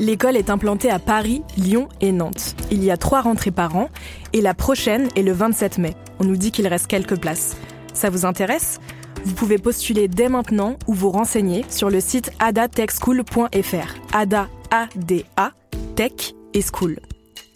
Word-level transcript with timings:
L'école 0.00 0.36
est 0.36 0.50
implantée 0.50 0.90
à 0.90 0.98
Paris, 0.98 1.42
Lyon 1.56 1.88
et 2.00 2.10
Nantes. 2.10 2.56
Il 2.72 2.82
y 2.82 2.90
a 2.90 2.96
trois 2.96 3.20
rentrées 3.20 3.52
par 3.52 3.76
an 3.76 3.90
et 4.32 4.40
la 4.40 4.52
prochaine 4.52 5.08
est 5.14 5.22
le 5.22 5.32
27 5.32 5.78
mai. 5.78 5.94
On 6.18 6.24
nous 6.24 6.36
dit 6.36 6.50
qu'il 6.50 6.66
reste 6.66 6.88
quelques 6.88 7.18
places. 7.18 7.56
Ça 7.92 8.10
vous 8.10 8.24
intéresse? 8.26 8.80
Vous 9.24 9.34
pouvez 9.34 9.56
postuler 9.56 10.08
dès 10.08 10.28
maintenant 10.28 10.76
ou 10.88 10.94
vous 10.94 11.10
renseigner 11.10 11.64
sur 11.70 11.90
le 11.90 12.00
site 12.00 12.32
adatechschool.fr. 12.40 13.94
Ada, 14.12 14.48
A-D-A, 14.70 15.52
Tech 15.94 16.34
et 16.54 16.62
School. 16.62 16.98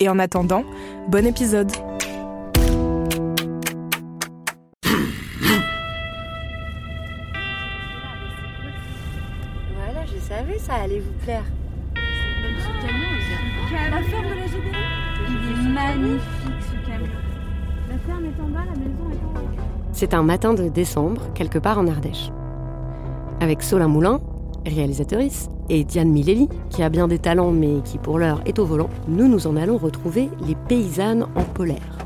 Et 0.00 0.08
en 0.08 0.19
attendant, 0.20 0.64
bon 1.08 1.27
épisode 1.27 1.73
Voilà, 9.75 10.06
je 10.06 10.20
savais 10.20 10.58
ça 10.58 10.75
allait 10.75 11.00
vous 11.00 11.25
plaire. 11.25 11.45
Magnifique 15.98 16.62
ce 16.62 16.86
camion. 16.86 17.12
La 17.88 17.98
ferme 17.98 18.24
est 18.24 18.41
en 18.41 18.48
bas, 18.48 18.64
la 18.64 18.78
maison 18.78 19.10
est 19.10 19.38
en 19.38 19.41
haut. 19.41 19.48
C'est 19.92 20.14
un 20.14 20.22
matin 20.22 20.55
de 20.55 20.68
décembre, 20.68 21.22
quelque 21.34 21.58
part 21.58 21.78
en 21.78 21.86
Ardèche. 21.86 22.30
Avec 23.40 23.62
Solin 23.62 23.88
Moulin, 23.88 24.20
réalisatrice, 24.66 25.48
et 25.68 25.84
Diane 25.84 26.10
Mileli, 26.10 26.48
qui 26.70 26.82
a 26.82 26.88
bien 26.88 27.08
des 27.08 27.18
talents 27.18 27.50
mais 27.50 27.80
qui 27.84 27.98
pour 27.98 28.18
l'heure 28.18 28.40
est 28.46 28.58
au 28.58 28.64
volant, 28.64 28.88
nous 29.06 29.28
nous 29.28 29.46
en 29.46 29.56
allons 29.56 29.77
retrouver 29.77 30.30
les 30.46 30.55
paysannes 30.55 31.27
en 31.34 31.42
polaire. 31.42 31.98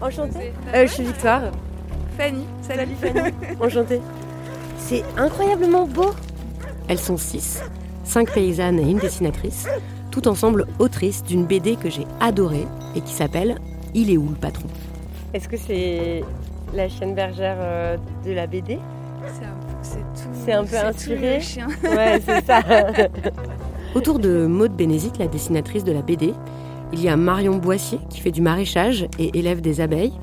Enchantée. 0.00 0.52
Euh, 0.74 0.86
je 0.86 0.92
suis 0.92 1.02
Victoire. 1.04 1.42
Fanny, 2.16 2.44
salut. 2.62 2.94
Fanny. 3.00 3.34
Enchantée. 3.60 4.00
C'est 4.76 5.02
incroyablement 5.16 5.86
beau. 5.86 6.10
Elles 6.86 7.00
sont 7.00 7.16
six, 7.16 7.62
cinq 8.04 8.32
paysannes 8.32 8.78
et 8.78 8.90
une 8.90 8.98
dessinatrice, 8.98 9.66
toutes 10.18 10.26
ensemble 10.26 10.66
autrices 10.80 11.22
d'une 11.22 11.44
BD 11.44 11.76
que 11.76 11.88
j'ai 11.88 12.04
adorée 12.18 12.66
et 12.96 13.00
qui 13.02 13.12
s'appelle 13.12 13.56
Il 13.94 14.10
est 14.10 14.16
où 14.16 14.28
le 14.28 14.34
patron? 14.34 14.66
Est-ce 15.32 15.48
que 15.48 15.56
c'est 15.56 16.24
la 16.74 16.88
chienne 16.88 17.14
bergère 17.14 17.54
euh, 17.60 17.96
de 18.26 18.32
la 18.32 18.48
BD 18.48 18.80
C'est 19.28 19.44
un, 19.44 20.02
c'est 20.44 20.52
un 20.52 20.64
peu 20.64 20.76
inspiré. 20.76 21.36
le 21.36 21.40
chien. 21.40 21.68
Ouais, 21.84 22.20
c'est 22.26 22.44
ça. 22.44 22.62
Autour 23.94 24.18
de 24.18 24.46
Maude 24.46 24.72
Bénézit, 24.72 25.12
la 25.20 25.28
dessinatrice 25.28 25.84
de 25.84 25.92
la 25.92 26.02
BD, 26.02 26.34
il 26.92 27.00
y 27.00 27.08
a 27.08 27.16
Marion 27.16 27.56
Boissier 27.56 28.00
qui 28.10 28.18
fait 28.18 28.32
du 28.32 28.42
maraîchage 28.42 29.06
et 29.20 29.38
élève 29.38 29.60
des 29.60 29.80
abeilles, 29.80 30.14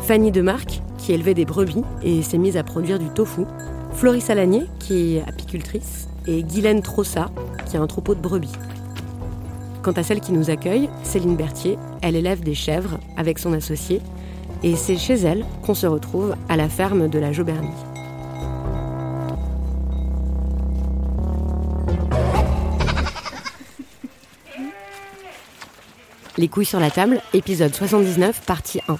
Fanny 0.00 0.30
Demarque 0.32 0.82
qui 0.98 1.14
élevait 1.14 1.32
des 1.32 1.46
brebis 1.46 1.82
et 2.02 2.20
s'est 2.20 2.36
mise 2.36 2.58
à 2.58 2.62
produire 2.62 2.98
du 2.98 3.08
tofu, 3.08 3.46
Floris 3.94 4.24
Salanier 4.24 4.66
qui 4.80 5.16
est 5.16 5.22
apicultrice 5.26 6.08
et 6.26 6.42
Guylaine 6.42 6.82
Trossa 6.82 7.30
qui 7.64 7.78
a 7.78 7.80
un 7.80 7.86
troupeau 7.86 8.14
de 8.14 8.20
brebis. 8.20 8.52
Quant 9.82 9.92
à 9.92 10.02
celle 10.02 10.20
qui 10.20 10.32
nous 10.32 10.50
accueille, 10.50 10.90
Céline 11.04 11.36
Berthier, 11.36 11.78
elle 12.02 12.14
élève 12.14 12.40
des 12.40 12.54
chèvres 12.54 12.98
avec 13.16 13.38
son 13.38 13.54
associé 13.54 14.02
et 14.62 14.76
c'est 14.76 14.98
chez 14.98 15.14
elle 15.14 15.46
qu'on 15.62 15.74
se 15.74 15.86
retrouve 15.86 16.36
à 16.50 16.56
la 16.56 16.68
ferme 16.68 17.08
de 17.08 17.18
la 17.18 17.32
Jaubernie. 17.32 17.68
Les 26.36 26.48
couilles 26.48 26.66
sur 26.66 26.80
la 26.80 26.90
table, 26.90 27.22
épisode 27.32 27.74
79, 27.74 28.42
partie 28.44 28.80
1. 28.86 28.98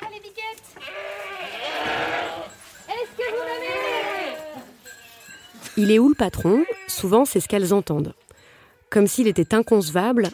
Allez, 0.00 0.16
Est-ce 2.88 3.16
que 3.16 3.30
vous 3.30 3.38
m'avez 3.38 4.36
Il 5.76 5.90
est 5.90 5.98
où 5.98 6.08
le 6.08 6.14
patron? 6.14 6.64
Souvent, 6.88 7.26
c'est 7.26 7.40
ce 7.40 7.48
qu'elles 7.48 7.74
entendent. 7.74 8.14
Comme 8.96 9.08
s'il 9.08 9.28
était 9.28 9.54
inconcevable 9.54 10.30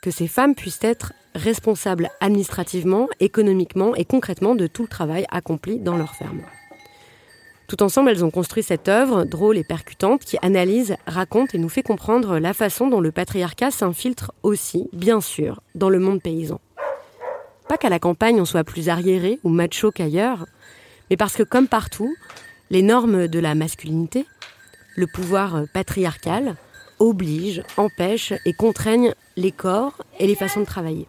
que 0.00 0.12
ces 0.12 0.28
femmes 0.28 0.54
puissent 0.54 0.84
être 0.84 1.12
responsables 1.34 2.10
administrativement, 2.20 3.08
économiquement 3.18 3.96
et 3.96 4.04
concrètement 4.04 4.54
de 4.54 4.68
tout 4.68 4.82
le 4.82 4.88
travail 4.88 5.26
accompli 5.32 5.80
dans 5.80 5.96
leur 5.96 6.14
ferme. 6.14 6.42
Tout 7.66 7.82
ensemble, 7.82 8.10
elles 8.10 8.24
ont 8.24 8.30
construit 8.30 8.62
cette 8.62 8.86
œuvre 8.86 9.24
drôle 9.24 9.58
et 9.58 9.64
percutante 9.64 10.24
qui 10.24 10.38
analyse, 10.42 10.94
raconte 11.08 11.56
et 11.56 11.58
nous 11.58 11.68
fait 11.68 11.82
comprendre 11.82 12.38
la 12.38 12.54
façon 12.54 12.86
dont 12.86 13.00
le 13.00 13.10
patriarcat 13.10 13.72
s'infiltre 13.72 14.30
aussi, 14.44 14.88
bien 14.92 15.20
sûr, 15.20 15.60
dans 15.74 15.90
le 15.90 15.98
monde 15.98 16.22
paysan. 16.22 16.60
Pas 17.68 17.78
qu'à 17.78 17.88
la 17.88 17.98
campagne 17.98 18.40
on 18.40 18.44
soit 18.44 18.62
plus 18.62 18.90
arriéré 18.90 19.40
ou 19.42 19.48
macho 19.48 19.90
qu'ailleurs, 19.90 20.46
mais 21.10 21.16
parce 21.16 21.34
que 21.34 21.42
comme 21.42 21.66
partout, 21.66 22.14
les 22.70 22.82
normes 22.82 23.26
de 23.26 23.40
la 23.40 23.56
masculinité, 23.56 24.24
le 24.94 25.08
pouvoir 25.08 25.64
patriarcal, 25.72 26.54
obligent, 27.04 27.62
empêchent 27.76 28.34
et 28.44 28.52
contraignent 28.52 29.14
les 29.36 29.52
corps 29.52 30.02
et 30.18 30.26
les 30.26 30.34
façons 30.34 30.60
de 30.60 30.66
travailler. 30.66 31.06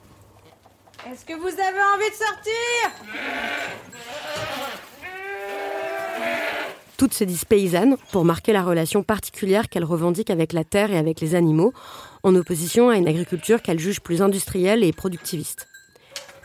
Est-ce 1.12 1.26
que 1.26 1.34
vous 1.34 1.48
avez 1.48 1.84
envie 1.94 2.10
de 2.10 2.16
sortir? 2.16 2.92
Toutes 6.98 7.14
se 7.14 7.24
disent 7.24 7.46
paysannes 7.46 7.98
pour 8.12 8.24
marquer 8.24 8.54
la 8.54 8.64
relation 8.64 9.04
particulière 9.04 9.68
qu'elles 9.68 9.84
revendiquent 9.84 10.30
avec 10.30 10.54
la 10.54 10.64
terre 10.64 10.92
et 10.92 10.98
avec 10.98 11.20
les 11.20 11.36
animaux, 11.36 11.74
en 12.24 12.34
opposition 12.36 12.90
à 12.90 12.96
une 12.96 13.08
agriculture 13.08 13.62
qu'elles 13.62 13.80
jugent 13.80 14.00
plus 14.00 14.22
industrielle 14.22 14.84
et 14.84 14.94
productiviste. 14.94 15.68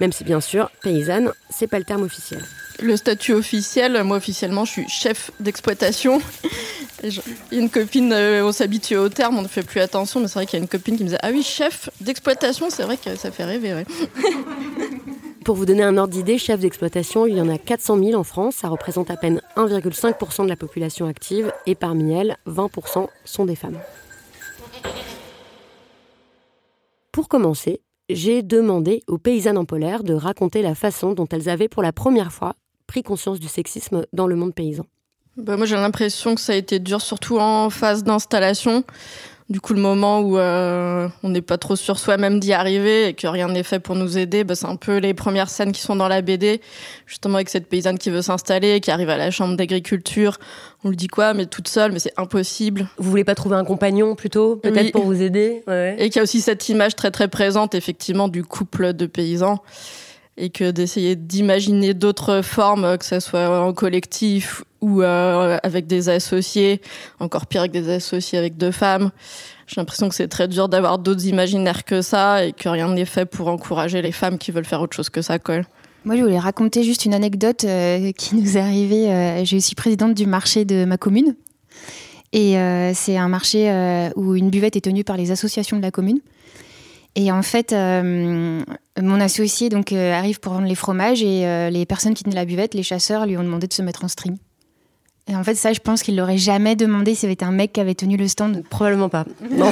Même 0.00 0.12
si 0.12 0.25
bien 0.25 0.41
sûr, 0.41 0.71
paysanne, 0.83 1.33
c'est 1.50 1.66
pas 1.66 1.78
le 1.78 1.84
terme 1.84 2.03
officiel. 2.03 2.43
Le 2.83 2.97
statut 2.97 3.34
officiel, 3.34 4.03
moi 4.05 4.16
officiellement, 4.16 4.65
je 4.65 4.72
suis 4.72 4.88
chef 4.88 5.31
d'exploitation. 5.38 6.21
Une 7.53 7.69
copine, 7.69 8.12
euh, 8.12 8.44
on 8.44 8.53
s'habitue 8.53 8.97
au 8.97 9.09
terme, 9.10 9.39
on 9.39 9.43
ne 9.43 9.49
fait 9.49 9.62
plus 9.62 9.81
attention, 9.81 10.21
mais 10.21 10.28
c'est 10.28 10.34
vrai 10.34 10.47
qu'il 10.47 10.59
y 10.59 10.60
a 10.60 10.62
une 10.62 10.69
copine 10.69 10.97
qui 10.97 11.03
me 11.03 11.09
disait 11.09 11.21
Ah 11.22 11.31
oui, 11.31 11.43
chef 11.43 11.89
d'exploitation, 12.00 12.69
c'est 12.69 12.83
vrai 12.83 12.99
que 12.99 13.16
ça 13.16 13.31
fait 13.31 13.44
rêver. 13.44 13.75
ouais. 13.75 13.87
Pour 15.44 15.56
vous 15.56 15.65
donner 15.65 15.83
un 15.83 15.97
ordre 15.97 16.12
d'idée, 16.12 16.37
chef 16.37 16.60
d'exploitation, 16.60 17.27
il 17.27 17.37
y 17.37 17.41
en 17.41 17.49
a 17.49 17.56
400 17.56 17.99
000 17.99 18.15
en 18.15 18.25
France, 18.25 18.56
ça 18.56 18.69
représente 18.69 19.10
à 19.10 19.16
peine 19.16 19.41
1,5% 19.56 20.44
de 20.44 20.49
la 20.49 20.56
population 20.56 21.06
active, 21.06 21.53
et 21.66 21.75
parmi 21.75 22.12
elles, 22.12 22.37
20% 22.47 23.09
sont 23.25 23.45
des 23.47 23.57
femmes. 23.57 23.78
Pour 27.10 27.28
commencer, 27.28 27.80
j'ai 28.15 28.42
demandé 28.42 29.03
aux 29.07 29.18
paysannes 29.18 29.59
en 29.59 29.65
polaire 29.65 30.03
de 30.03 30.15
raconter 30.15 30.62
la 30.62 30.74
façon 30.74 31.12
dont 31.12 31.27
elles 31.30 31.48
avaient 31.48 31.68
pour 31.68 31.83
la 31.83 31.92
première 31.92 32.33
fois 32.33 32.54
pris 32.86 33.03
conscience 33.03 33.39
du 33.39 33.48
sexisme 33.48 34.04
dans 34.12 34.27
le 34.27 34.36
monde 34.36 34.54
paysan. 34.54 34.84
Bah, 35.36 35.57
moi, 35.57 35.66
j'ai 35.66 35.77
l'impression 35.77 36.34
que 36.34 36.41
ça 36.41 36.53
a 36.53 36.57
été 36.57 36.78
dur, 36.78 37.01
surtout 37.01 37.39
en 37.39 37.71
phase 37.71 38.03
d'installation. 38.04 38.84
Du 39.51 39.61
coup, 39.61 39.75
le 39.75 39.81
moment 39.81 40.21
où 40.21 40.39
euh, 40.39 41.09
on 41.25 41.29
n'est 41.29 41.43
pas 41.43 41.59
trop 41.59 41.75
sûr 41.75 41.99
soi-même 41.99 42.39
d'y 42.39 42.53
arriver 42.53 43.09
et 43.09 43.15
que 43.15 43.27
rien 43.27 43.49
n'est 43.49 43.65
fait 43.65 43.81
pour 43.81 43.97
nous 43.97 44.17
aider, 44.17 44.45
bah, 44.45 44.55
c'est 44.55 44.67
un 44.69 44.77
peu 44.77 44.99
les 44.99 45.13
premières 45.13 45.51
scènes 45.51 45.73
qui 45.73 45.81
sont 45.81 45.97
dans 45.97 46.07
la 46.07 46.23
BD, 46.23 46.61
justement 47.05 47.35
avec 47.35 47.49
cette 47.49 47.67
paysanne 47.69 47.99
qui 47.99 48.11
veut 48.11 48.23
s'installer, 48.23 48.79
qui 48.81 48.93
arrive 48.93 49.11
à 49.11 49.17
la 49.17 49.33
chambre 49.33 49.57
d'agriculture. 49.57 50.39
On 50.85 50.89
lui 50.89 50.97
dit 50.97 51.09
quoi, 51.09 51.35
mais 51.35 51.47
toute 51.47 51.67
seule, 51.67 51.91
mais 51.91 51.99
c'est 51.99 52.13
impossible. 52.17 52.89
Vous 52.99 53.11
voulez 53.11 53.25
pas 53.25 53.35
trouver 53.35 53.57
un 53.57 53.65
compagnon 53.65 54.15
plutôt, 54.15 54.55
peut-être 54.55 54.85
Oui. 54.85 54.91
pour 54.93 55.03
vous 55.05 55.21
aider? 55.21 55.65
Ouais. 55.67 55.97
Et 55.99 56.11
qu'il 56.11 56.17
y 56.17 56.21
a 56.21 56.23
aussi 56.23 56.41
cette 56.41 56.69
image 56.69 56.95
très 56.95 57.11
très 57.11 57.27
présente, 57.27 57.75
effectivement, 57.75 58.29
du 58.29 58.45
couple 58.45 58.93
de 58.93 59.07
paysans. 59.07 59.59
Et 60.41 60.48
que 60.48 60.71
d'essayer 60.71 61.16
d'imaginer 61.16 61.92
d'autres 61.92 62.41
formes, 62.42 62.97
que 62.97 63.04
ce 63.04 63.21
soit 63.21 63.60
en 63.60 63.72
collectif 63.75 64.65
ou 64.81 65.03
euh, 65.03 65.59
avec 65.63 65.87
des 65.87 66.09
associés, 66.09 66.81
encore 67.21 67.47
pire 67.47 67.60
avec 67.60 67.72
des 67.72 67.91
associés 67.91 68.39
avec 68.39 68.57
deux 68.57 68.71
femmes. 68.71 69.10
J'ai 69.66 69.77
l'impression 69.77 70.09
que 70.09 70.15
c'est 70.15 70.28
très 70.28 70.48
dur 70.48 70.71
d'avoir 70.71 70.98
d'autres 70.98 71.27
imaginaires 71.27 71.84
que 71.84 72.01
ça 72.01 72.47
et 72.47 72.53
que 72.53 72.71
rien 72.71 72.89
n'est 72.89 73.04
fait 73.04 73.27
pour 73.27 73.48
encourager 73.48 74.01
les 74.01 74.13
femmes 74.13 74.39
qui 74.39 74.51
veulent 74.51 74.65
faire 74.65 74.81
autre 74.81 74.97
chose 74.97 75.10
que 75.10 75.21
ça. 75.21 75.39
Quoi. 75.39 75.60
Moi, 76.07 76.16
je 76.16 76.22
voulais 76.22 76.39
raconter 76.39 76.83
juste 76.84 77.04
une 77.04 77.13
anecdote 77.13 77.65
euh, 77.65 78.10
qui 78.13 78.34
nous 78.34 78.57
est 78.57 78.60
arrivée. 78.60 79.13
Euh, 79.13 79.45
je 79.45 79.59
suis 79.59 79.75
présidente 79.75 80.15
du 80.15 80.25
marché 80.25 80.65
de 80.65 80.87
ma 80.87 80.97
commune. 80.97 81.37
Et 82.33 82.54
c'est 82.95 83.16
un 83.16 83.27
marché 83.27 83.69
où 84.15 84.37
une 84.37 84.51
buvette 84.51 84.77
est 84.77 84.83
tenue 84.83 85.03
par 85.03 85.16
les 85.16 85.33
associations 85.33 85.77
de 85.77 85.83
la 85.83 85.91
commune. 85.91 86.21
Et 87.16 87.33
en 87.33 87.42
fait, 87.42 87.72
euh, 87.72 88.62
mon 89.01 89.21
associé 89.21 89.68
donc 89.68 89.92
euh, 89.92 90.12
arrive 90.12 90.39
pour 90.41 90.53
vendre 90.53 90.68
les 90.68 90.74
fromages 90.74 91.22
et 91.22 91.45
euh, 91.45 91.71
les 91.71 91.84
personnes 91.84 92.15
qui 92.15 92.22
tenaient 92.22 92.36
la 92.36 92.45
buvette, 92.45 92.74
les 92.74 92.83
chasseurs, 92.83 93.27
lui 93.27 93.36
ont 93.36 93.42
demandé 93.42 93.66
de 93.66 93.72
se 93.72 93.83
mettre 93.83 94.04
en 94.04 94.09
string. 94.09 94.36
Et 95.27 95.34
en 95.34 95.45
fait, 95.45 95.54
ça, 95.54 95.72
je 95.72 95.80
pense 95.80 96.03
qu'il 96.03 96.16
l'aurait 96.16 96.39
jamais 96.39 96.77
demandé 96.77 97.15
si 97.15 97.27
c'était 97.27 97.45
un 97.45 97.53
mec 97.53 97.72
qui 97.72 97.80
avait 97.80 97.95
tenu 97.95 98.16
le 98.16 98.27
stand. 98.27 98.65
Probablement 98.68 99.09
pas. 99.09 99.24
Non. 99.51 99.71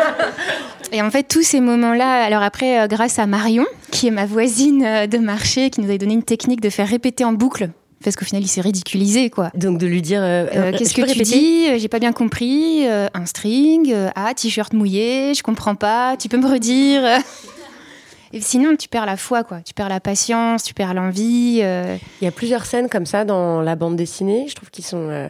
et 0.92 1.00
en 1.00 1.10
fait, 1.10 1.24
tous 1.24 1.42
ces 1.42 1.60
moments-là, 1.60 2.24
alors 2.24 2.42
après, 2.42 2.86
grâce 2.88 3.18
à 3.18 3.26
Marion, 3.26 3.64
qui 3.90 4.08
est 4.08 4.10
ma 4.10 4.26
voisine 4.26 5.06
de 5.06 5.18
marché, 5.18 5.70
qui 5.70 5.80
nous 5.80 5.90
a 5.90 5.96
donné 5.96 6.14
une 6.14 6.22
technique 6.22 6.60
de 6.60 6.68
faire 6.68 6.88
répéter 6.88 7.24
en 7.24 7.32
boucle 7.32 7.70
parce 8.02 8.16
qu'au 8.16 8.24
final 8.24 8.42
il 8.42 8.48
s'est 8.48 8.60
ridiculisé 8.60 9.30
quoi. 9.30 9.50
Donc 9.54 9.78
de 9.78 9.86
lui 9.86 10.02
dire 10.02 10.22
euh, 10.22 10.46
euh, 10.54 10.72
qu'est-ce 10.72 10.94
que 10.94 11.12
tu 11.12 11.22
dis 11.22 11.78
J'ai 11.78 11.88
pas 11.88 11.98
bien 11.98 12.12
compris. 12.12 12.86
Euh, 12.86 13.08
un 13.14 13.26
string, 13.26 13.94
ah 14.14 14.32
t-shirt 14.34 14.72
mouillé, 14.72 15.34
je 15.34 15.42
comprends 15.42 15.74
pas. 15.74 16.16
Tu 16.16 16.28
peux 16.28 16.38
me 16.38 16.48
redire 16.48 17.02
Et 18.32 18.40
sinon, 18.40 18.76
tu 18.76 18.88
perds 18.88 19.06
la 19.06 19.16
foi, 19.16 19.42
quoi. 19.42 19.60
Tu 19.60 19.74
perds 19.74 19.88
la 19.88 19.98
patience, 19.98 20.62
tu 20.62 20.72
perds 20.72 20.94
l'envie. 20.94 21.62
Il 21.62 22.24
y 22.24 22.26
a 22.28 22.30
plusieurs 22.30 22.64
scènes 22.64 22.88
comme 22.88 23.04
ça 23.04 23.24
dans 23.24 23.60
la 23.60 23.74
bande 23.74 23.96
dessinée. 23.96 24.46
Je 24.48 24.54
trouve 24.54 24.70
qu'ils 24.70 24.84
sont 24.84 25.28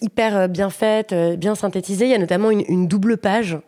hyper 0.00 0.48
bien 0.48 0.70
faites, 0.70 1.12
bien 1.36 1.56
synthétisées. 1.56 2.04
Il 2.04 2.12
y 2.12 2.14
a 2.14 2.18
notamment 2.18 2.52
une 2.52 2.86
double 2.86 3.16
page 3.16 3.58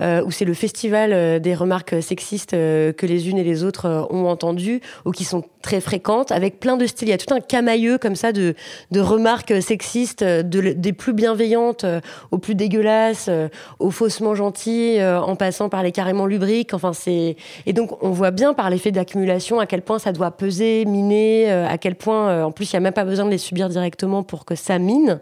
euh, 0.00 0.22
où 0.24 0.30
c'est 0.30 0.44
le 0.44 0.54
festival 0.54 1.12
euh, 1.12 1.38
des 1.38 1.54
remarques 1.54 2.02
sexistes 2.02 2.54
euh, 2.54 2.92
que 2.92 3.04
les 3.04 3.28
unes 3.28 3.36
et 3.36 3.44
les 3.44 3.64
autres 3.64 4.08
ont 4.10 4.26
entendues, 4.28 4.80
ou 5.04 5.10
qui 5.10 5.24
sont 5.24 5.44
très 5.60 5.80
fréquentes, 5.80 6.32
avec 6.32 6.58
plein 6.58 6.78
de 6.78 6.86
styles. 6.86 7.08
Il 7.08 7.10
y 7.10 7.14
a 7.14 7.18
tout 7.18 7.34
un 7.34 7.40
camailleux 7.40 7.98
comme 7.98 8.16
ça 8.16 8.32
de, 8.32 8.54
remarques 8.96 9.60
sexistes, 9.62 10.24
de, 10.24 10.72
des 10.72 10.92
plus 10.94 11.12
bienveillantes 11.12 11.84
aux 12.30 12.38
plus 12.38 12.54
dégueulasses, 12.54 13.28
aux 13.78 13.90
faussement 13.90 14.34
gentilles, 14.34 15.02
en 15.04 15.36
passant 15.36 15.68
par 15.68 15.82
les 15.82 15.92
carrément 15.92 16.26
lubriques. 16.26 16.72
Enfin, 16.72 16.92
c'est 16.94 17.36
et 17.66 17.72
donc 17.74 18.02
on 18.02 18.10
voit 18.10 18.30
bien 18.30 18.54
par 18.54 18.70
l'effet 18.70 18.90
d'accumulation 18.90 19.60
à 19.60 19.66
quel 19.66 19.82
point 19.82 19.98
ça 19.98 20.12
doit 20.12 20.30
peser, 20.30 20.86
miner, 20.86 21.50
à 21.50 21.76
quel 21.76 21.94
point, 21.94 22.44
en 22.44 22.52
plus, 22.52 22.72
il 22.72 22.76
n'y 22.76 22.78
a 22.78 22.80
même 22.80 22.94
pas 22.94 23.04
besoin 23.04 23.26
de 23.26 23.30
les 23.30 23.38
subir 23.38 23.68
directement 23.68 24.22
pour 24.22 24.46
que 24.46 24.54
ça 24.54 24.78
mine. 24.78 25.20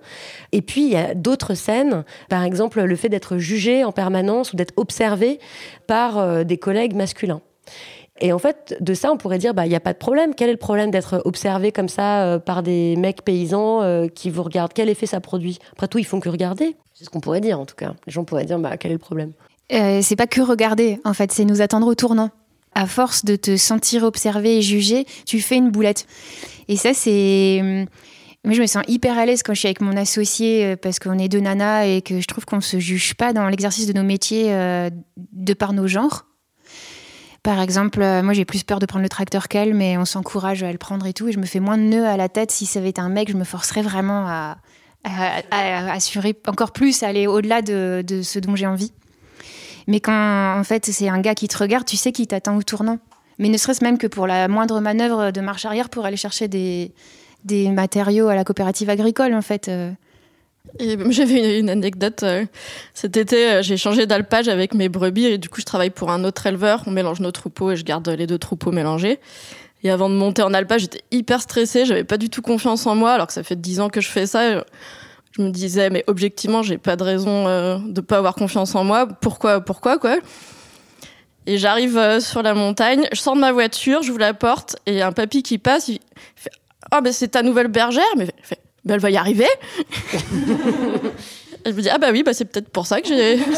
Et 0.53 0.63
puis 0.63 0.83
il 0.83 0.93
y 0.93 0.97
a 0.97 1.15
d'autres 1.15 1.55
scènes, 1.55 2.05
par 2.29 2.45
exemple 2.45 2.81
le 2.81 2.97
fait 2.97 3.09
d'être 3.09 3.39
jugé 3.39 3.83
en 3.83 3.93
permanence 3.93 4.53
ou 4.53 4.57
d'être 4.57 4.68
observé 4.77 5.39
par 5.87 6.19
euh, 6.19 6.45
des 6.45 6.59
collègues 6.59 6.95
masculins. 6.95 7.41
Et 8.21 8.33
en 8.33 8.39
fait, 8.39 8.77
de 8.81 8.95
ça, 8.95 9.13
on 9.13 9.17
pourrait 9.17 9.39
dire, 9.39 9.55
bah, 9.55 9.67
il 9.67 9.69
n'y 9.69 9.77
a 9.77 9.81
pas 9.81 9.93
de 9.93 9.99
problème. 9.99 10.35
Quel 10.35 10.49
est 10.49 10.53
le 10.53 10.59
problème 10.59 10.91
d'être 10.91 11.23
observé 11.25 11.71
comme 11.71 11.89
ça 11.89 12.25
euh, 12.25 12.39
par 12.39 12.63
des 12.63 12.97
mecs 12.97 13.23
paysans 13.23 13.83
euh, 13.83 14.09
qui 14.09 14.31
vous 14.31 14.43
regardent? 14.43 14.73
Quel 14.73 14.89
effet 14.89 15.07
ça 15.07 15.21
produit? 15.21 15.59
Après 15.73 15.87
tout, 15.87 15.99
ils 15.99 16.07
font 16.07 16.19
que 16.19 16.29
regarder. 16.29 16.77
C'est 16.95 17.05
ce 17.05 17.11
qu'on 17.11 17.21
pourrait 17.21 17.41
dire, 17.41 17.61
en 17.61 17.67
tout 17.67 17.77
cas. 17.77 17.95
Les 18.07 18.13
gens 18.13 18.25
pourraient 18.25 18.45
dire, 18.45 18.59
bah, 18.59 18.77
quel 18.77 18.91
est 18.91 18.95
le 18.95 18.99
problème? 18.99 19.33
C'est 19.71 20.17
pas 20.17 20.27
que 20.27 20.41
regarder, 20.41 20.99
en 21.05 21.13
fait, 21.13 21.31
c'est 21.31 21.45
nous 21.45 21.61
attendre 21.61 21.87
au 21.87 21.95
tournant. 21.95 22.31
À 22.75 22.87
force 22.87 23.25
de 23.25 23.37
te 23.37 23.57
sentir 23.57 24.03
observé 24.03 24.57
et 24.57 24.63
jugé, 24.63 25.05
tu 25.27 25.41
fais 25.41 25.57
une 25.57 25.71
boulette. 25.71 26.07
Et 26.69 26.77
ça, 26.77 26.95
c'est 26.95 27.59
hum, 27.61 27.87
moi, 28.49 28.55
je 28.55 28.63
me 28.63 28.67
sens 28.67 28.83
hyper 28.89 29.19
à 29.19 29.27
l'aise 29.27 29.43
quand 29.43 29.53
je 29.53 29.59
suis 29.59 29.69
avec 29.69 29.83
mon 29.83 29.95
associé 29.95 30.65
euh, 30.65 30.77
parce 30.77 30.99
qu'on 30.99 31.19
est 31.19 31.29
deux 31.29 31.41
nanas 31.41 31.85
et 31.85 32.01
que 32.01 32.19
je 32.19 32.27
trouve 32.27 32.47
qu'on 32.47 32.57
ne 32.57 32.63
se 32.63 32.79
juge 32.79 33.13
pas 33.13 33.35
dans 33.35 33.47
l'exercice 33.47 33.87
de 33.87 33.93
nos 33.93 34.03
métiers 34.03 34.55
euh, 34.55 34.89
de 35.35 35.53
par 35.53 35.75
nos 35.75 35.87
genres. 35.87 36.25
Par 37.43 37.61
exemple, 37.61 38.01
euh, 38.01 38.23
moi 38.23 38.33
j'ai 38.33 38.47
plus 38.47 38.63
peur 38.63 38.79
de 38.79 38.87
prendre 38.87 39.03
le 39.03 39.11
tracteur 39.11 39.49
qu'elle, 39.49 39.75
mais 39.75 39.99
on 39.99 40.07
s'encourage 40.07 40.63
à 40.63 40.73
le 40.73 40.79
prendre 40.79 41.05
et 41.05 41.13
tout. 41.13 41.29
Et 41.29 41.33
je 41.33 41.39
me 41.39 41.45
fais 41.45 41.61
moins 41.61 41.77
de 41.77 41.83
nœuds 41.83 42.07
à 42.07 42.17
la 42.17 42.31
tête. 42.31 42.51
Si 42.51 42.65
ça 42.65 42.79
avait 42.79 42.89
été 42.89 43.03
un 43.03 43.11
mec, 43.11 43.31
je 43.31 43.37
me 43.37 43.45
forcerais 43.45 43.83
vraiment 43.83 44.27
à, 44.27 44.57
assurer 45.93 46.35
encore 46.47 46.73
plus, 46.73 47.03
à 47.03 47.09
aller 47.09 47.27
au-delà 47.27 47.61
de, 47.61 48.03
de, 48.03 48.23
ce 48.23 48.39
dont 48.39 48.57
j'ai 48.57 48.67
envie. 48.67 48.95
Mais 49.89 50.01
quand 50.01 50.59
en 50.59 50.65
fait 50.65 50.87
c'est 50.87 51.11
un 51.11 51.21
gars 51.21 51.35
qui 51.35 51.49
te 51.49 51.59
regarde, 51.59 51.85
tu 51.85 51.99
sais 51.99 52.13
qu'il 52.13 52.27
t'attend 52.27 52.57
au 52.57 52.63
tournant. 52.63 52.99
Mais 53.39 53.51
ne 53.51 53.59
serait-ce 53.59 53.85
même 53.85 53.99
que 53.99 54.07
pour 54.07 54.27
la 54.27 54.49
moindre 54.49 54.81
manœuvre 54.81 55.33
de 55.33 55.41
marche 55.43 55.67
arrière 55.67 55.91
pour 55.91 56.07
aller 56.07 56.17
chercher 56.17 56.49
des, 56.49 56.95
des 57.45 57.71
matériaux 57.71 58.29
à 58.29 58.35
la 58.35 58.45
coopérative 58.45 58.91
agricole, 58.91 59.35
en 59.35 59.43
fait. 59.43 59.69
Euh. 59.69 59.91
J'avais 61.11 61.59
une, 61.61 61.71
anecdote. 61.71 62.23
Euh, 62.23 62.45
cet 62.95 63.17
été, 63.17 63.51
euh, 63.51 63.63
j'ai 63.63 63.77
changé 63.77 64.07
d'alpage 64.07 64.49
avec 64.49 64.75
mes 64.75 64.89
brebis 64.89 65.27
et 65.27 65.39
du 65.39 65.49
coup, 65.49 65.61
je 65.61 65.67
travaille 65.67 65.91
pour 65.91 66.11
un 66.11 66.25
autre 66.25 66.47
éleveur. 66.47 66.83
On 66.87 66.91
mélange 66.91 67.21
nos 67.21 67.33
troupeaux 67.33 67.71
et 67.71 67.77
je 67.77 67.85
garde 67.85 68.09
les 68.09 68.27
deux 68.27 68.39
troupeaux 68.39 68.73
mélangés. 68.73 69.19
Et 69.85 69.91
avant 69.91 70.11
de 70.11 70.15
monter 70.15 70.43
en 70.43 70.53
alpage, 70.53 70.83
j'étais 70.83 71.03
hyper 71.11 71.41
stressée. 71.41 71.87
J'avais 71.87 72.05
pas 72.05 72.17
du 72.17 72.31
tout 72.31 72.43
confiance 72.43 72.87
en 72.87 72.95
moi, 72.95 73.13
alors 73.13 73.29
que 73.29 73.33
ça 73.33 73.43
fait 73.43 73.57
dix 73.57 73.81
ans 73.81 73.89
que 73.89 74.01
je 74.01 74.09
fais 74.09 74.27
ça. 74.27 74.65
Je 75.33 75.43
me 75.43 75.51
disais, 75.51 75.89
mais 75.89 76.03
objectivement, 76.09 76.63
j'ai 76.63 76.79
pas 76.79 76.97
de 76.97 77.05
raison 77.05 77.79
de 77.79 78.01
pas 78.01 78.19
avoir 78.19 78.35
confiance 78.35 78.75
en 78.75 78.83
moi. 78.83 79.07
Pourquoi, 79.07 79.61
pourquoi, 79.61 79.99
quoi? 79.99 80.17
Et 81.47 81.59
j'arrive 81.59 82.19
sur 82.19 82.43
la 82.43 82.55
montagne, 82.55 83.09
je 83.13 83.21
sors 83.21 83.37
de 83.37 83.41
ma 83.41 83.53
voiture, 83.53 84.03
j'ouvre 84.03 84.19
la 84.19 84.35
porte 84.35 84.77
et 84.85 84.97
y 84.97 85.01
a 85.01 85.07
un 85.07 85.13
papy 85.13 85.43
qui 85.43 85.57
passe, 85.57 85.89
il 85.89 86.01
fait 86.37 86.51
ah 86.91 87.01
ben 87.01 87.13
c'est 87.13 87.29
ta 87.29 87.43
nouvelle 87.43 87.69
bergère, 87.69 88.05
mais 88.17 88.27
ben, 88.85 88.95
elle 88.95 89.01
va 89.01 89.11
y 89.11 89.17
arriver. 89.17 89.49
je 91.67 91.73
me 91.73 91.81
dis 91.81 91.89
ah 91.89 91.99
bah 91.99 92.09
oui, 92.13 92.23
bah 92.23 92.33
c'est 92.33 92.47
peut-être 92.47 92.71
pour 92.71 92.87
ça 92.87 93.01
que 93.01 93.09
j'ai. 93.09 93.39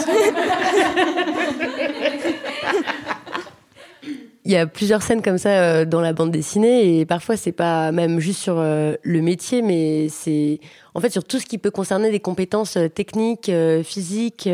Il 4.50 4.52
y 4.52 4.56
a 4.56 4.66
plusieurs 4.66 5.02
scènes 5.02 5.22
comme 5.22 5.38
ça 5.38 5.50
euh, 5.50 5.84
dans 5.84 6.00
la 6.00 6.12
bande 6.12 6.32
dessinée 6.32 6.98
et 6.98 7.06
parfois 7.06 7.36
c'est 7.36 7.52
pas 7.52 7.92
même 7.92 8.18
juste 8.18 8.40
sur 8.40 8.56
euh, 8.58 8.94
le 9.02 9.20
métier 9.20 9.62
mais 9.62 10.08
c'est 10.08 10.58
en 10.94 11.00
fait 11.00 11.10
sur 11.10 11.22
tout 11.22 11.38
ce 11.38 11.46
qui 11.46 11.56
peut 11.56 11.70
concerner 11.70 12.10
des 12.10 12.18
compétences 12.18 12.76
euh, 12.76 12.88
techniques, 12.88 13.48
physiques, 13.84 14.48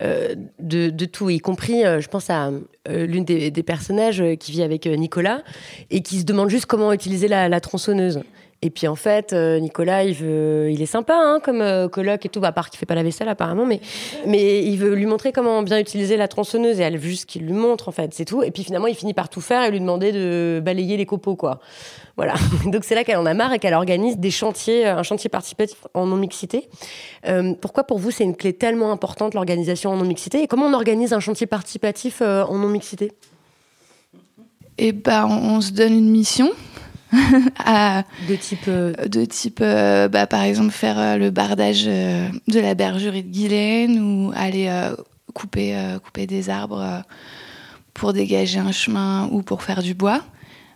de, 0.00 1.04
tout, 1.06 1.30
y 1.30 1.40
compris 1.40 1.82
je 1.82 2.08
pense 2.08 2.30
à 2.30 2.50
l'une 2.88 3.24
des, 3.24 3.50
personnages 3.62 4.22
qui 4.38 4.52
vit 4.52 4.62
avec 4.62 4.86
Nicolas 4.86 5.42
et 5.90 6.02
qui 6.02 6.20
se 6.20 6.24
demande 6.24 6.50
juste 6.50 6.66
comment 6.66 6.92
utiliser 6.92 7.28
la 7.28 7.60
tronçonneuse. 7.60 8.22
Et 8.60 8.70
puis 8.70 8.88
en 8.88 8.96
fait, 8.96 9.32
euh, 9.32 9.60
Nicolas, 9.60 10.02
il 10.02 10.16
il 10.18 10.82
est 10.82 10.86
sympa 10.86 11.14
hein, 11.14 11.38
comme 11.42 11.60
euh, 11.60 11.88
coloc 11.88 12.26
et 12.26 12.28
tout, 12.28 12.40
à 12.42 12.50
part 12.50 12.70
qu'il 12.70 12.78
fait 12.78 12.86
pas 12.86 12.96
la 12.96 13.04
vaisselle 13.04 13.28
apparemment, 13.28 13.64
mais 13.64 13.80
il 14.26 14.76
veut 14.76 14.94
lui 14.94 15.06
montrer 15.06 15.30
comment 15.30 15.62
bien 15.62 15.78
utiliser 15.78 16.16
la 16.16 16.26
tronçonneuse 16.26 16.80
et 16.80 16.82
elle 16.82 16.98
veut 16.98 17.08
juste 17.08 17.26
qu'il 17.26 17.46
lui 17.46 17.52
montre 17.52 17.88
en 17.88 17.92
fait, 17.92 18.12
c'est 18.14 18.24
tout. 18.24 18.42
Et 18.42 18.50
puis 18.50 18.64
finalement, 18.64 18.88
il 18.88 18.96
finit 18.96 19.14
par 19.14 19.28
tout 19.28 19.40
faire 19.40 19.62
et 19.62 19.70
lui 19.70 19.78
demander 19.78 20.10
de 20.10 20.60
balayer 20.64 20.96
les 20.96 21.06
copeaux 21.06 21.36
quoi. 21.36 21.60
Voilà. 22.16 22.34
Donc 22.64 22.82
c'est 22.82 22.96
là 22.96 23.04
qu'elle 23.04 23.18
en 23.18 23.26
a 23.26 23.34
marre 23.34 23.52
et 23.52 23.60
qu'elle 23.60 23.74
organise 23.74 24.18
des 24.18 24.32
chantiers, 24.32 24.86
un 24.86 25.04
chantier 25.04 25.30
participatif 25.30 25.86
en 25.94 26.06
non 26.06 26.16
mixité. 26.16 26.68
Euh, 27.28 27.54
pourquoi 27.60 27.84
pour 27.84 27.98
vous 27.98 28.10
c'est 28.10 28.24
une 28.24 28.34
clé 28.34 28.54
tellement 28.54 28.90
importante 28.90 29.34
l'organisation 29.34 29.90
en 29.90 29.96
non 29.96 30.04
mixité 30.04 30.42
et 30.42 30.48
comment 30.48 30.66
on 30.66 30.74
organise 30.74 31.12
un 31.12 31.20
chantier 31.20 31.46
participatif 31.46 32.22
en 32.22 32.56
non 32.56 32.68
mixité 32.68 33.12
Eh 34.78 34.90
ben, 34.90 35.26
on 35.26 35.60
se 35.60 35.70
donne 35.70 35.92
une 35.92 36.10
mission 36.10 36.50
de 37.12 38.36
type 38.36 38.64
euh, 38.68 38.92
de 39.06 39.24
type 39.24 39.60
euh, 39.62 40.08
bah, 40.08 40.26
par 40.26 40.42
exemple 40.42 40.72
faire 40.72 40.98
euh, 40.98 41.16
le 41.16 41.30
bardage 41.30 41.84
de 41.86 42.60
la 42.60 42.74
bergerie 42.74 43.22
de 43.22 43.32
Guylaine 43.32 44.00
ou 44.00 44.32
aller 44.34 44.70
couper 45.34 45.76
couper 46.04 46.26
des 46.26 46.50
arbres 46.50 47.02
pour 47.94 48.12
dégager 48.12 48.58
un 48.58 48.72
chemin 48.72 49.28
ou 49.32 49.42
pour 49.42 49.62
faire 49.62 49.82
du 49.82 49.94
bois. 49.94 50.22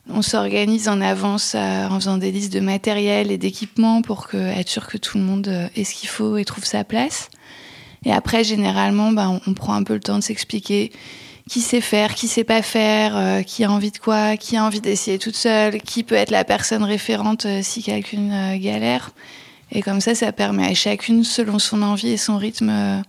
On 0.09 0.23
s'organise 0.23 0.89
en 0.89 1.01
avance 1.01 1.55
en 1.55 1.95
faisant 1.95 2.19
des 2.19 2.33
listes 2.33 2.53
de 2.53 2.61
matériel 2.61 3.31
et 3.31 3.39
d'équipements 3.39 4.03
pour 4.03 4.27
que, 4.27 4.37
être 4.37 4.69
sûr 4.69 4.89
que 4.89 4.99
tout 4.99 5.19
le 5.19 5.25
monde 5.25 5.69
ait 5.77 5.85
ce 5.85 5.95
qu'il 5.95 6.09
faut 6.09 6.37
et 6.39 6.45
trouve 6.45 6.65
sa 6.65 6.83
place. 6.83 7.29
Et 8.05 8.13
après, 8.13 8.43
généralement, 8.43 9.13
bah, 9.13 9.29
on, 9.29 9.41
on 9.47 9.55
prend 9.55 9.75
un 9.75 9.85
peu 9.85 9.95
le 9.95 10.01
temps 10.01 10.19
de 10.19 10.25
s'expliquer 10.25 10.91
qui 11.49 11.61
sait 11.61 11.81
faire, 11.81 12.15
qui 12.15 12.29
sait 12.29 12.45
pas 12.45 12.63
faire, 12.63 13.17
euh, 13.17 13.43
qui 13.43 13.65
a 13.65 13.71
envie 13.71 13.91
de 13.91 13.99
quoi, 13.99 14.37
qui 14.37 14.57
a 14.57 14.65
envie 14.65 14.81
d'essayer 14.81 15.19
toute 15.19 15.37
seule, 15.37 15.81
qui 15.81 16.05
peut 16.05 16.15
être 16.15 16.31
la 16.31 16.45
personne 16.45 16.85
référente 16.85 17.47
euh, 17.47 17.61
si 17.63 17.83
quelqu'un 17.83 18.31
euh, 18.31 18.59
galère. 18.59 19.11
Et 19.71 19.83
comme 19.83 20.01
ça, 20.01 20.15
ça 20.15 20.33
permet 20.33 20.67
à 20.67 20.75
chacune, 20.75 21.25
selon 21.25 21.59
son 21.59 21.83
envie 21.83 22.11
et 22.11 22.17
son 22.17 22.37
rythme, 22.37 23.03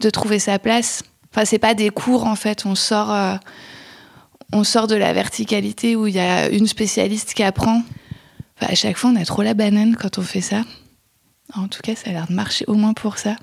de 0.00 0.10
trouver 0.10 0.40
sa 0.40 0.58
place. 0.58 1.04
Enfin, 1.32 1.44
c'est 1.44 1.60
pas 1.60 1.74
des 1.74 1.90
cours 1.90 2.26
en 2.26 2.34
fait. 2.34 2.66
On 2.66 2.74
sort, 2.74 3.16
on 4.52 4.64
sort 4.64 4.88
de 4.88 4.96
la 4.96 5.12
verticalité 5.12 5.94
où 5.94 6.08
il 6.08 6.14
y 6.14 6.18
a 6.18 6.48
une 6.48 6.66
spécialiste 6.66 7.32
qui 7.34 7.44
apprend. 7.44 7.84
Enfin, 8.56 8.72
à 8.72 8.74
chaque 8.74 8.96
fois, 8.96 9.10
on 9.10 9.14
a 9.14 9.24
trop 9.24 9.42
la 9.42 9.54
banane 9.54 9.94
quand 9.94 10.18
on 10.18 10.22
fait 10.22 10.40
ça. 10.40 10.64
En 11.54 11.68
tout 11.68 11.80
cas, 11.80 11.94
ça 11.94 12.10
a 12.10 12.12
l'air 12.12 12.26
de 12.26 12.34
marcher 12.34 12.64
au 12.66 12.74
moins 12.74 12.92
pour 12.92 13.16
ça. 13.18 13.36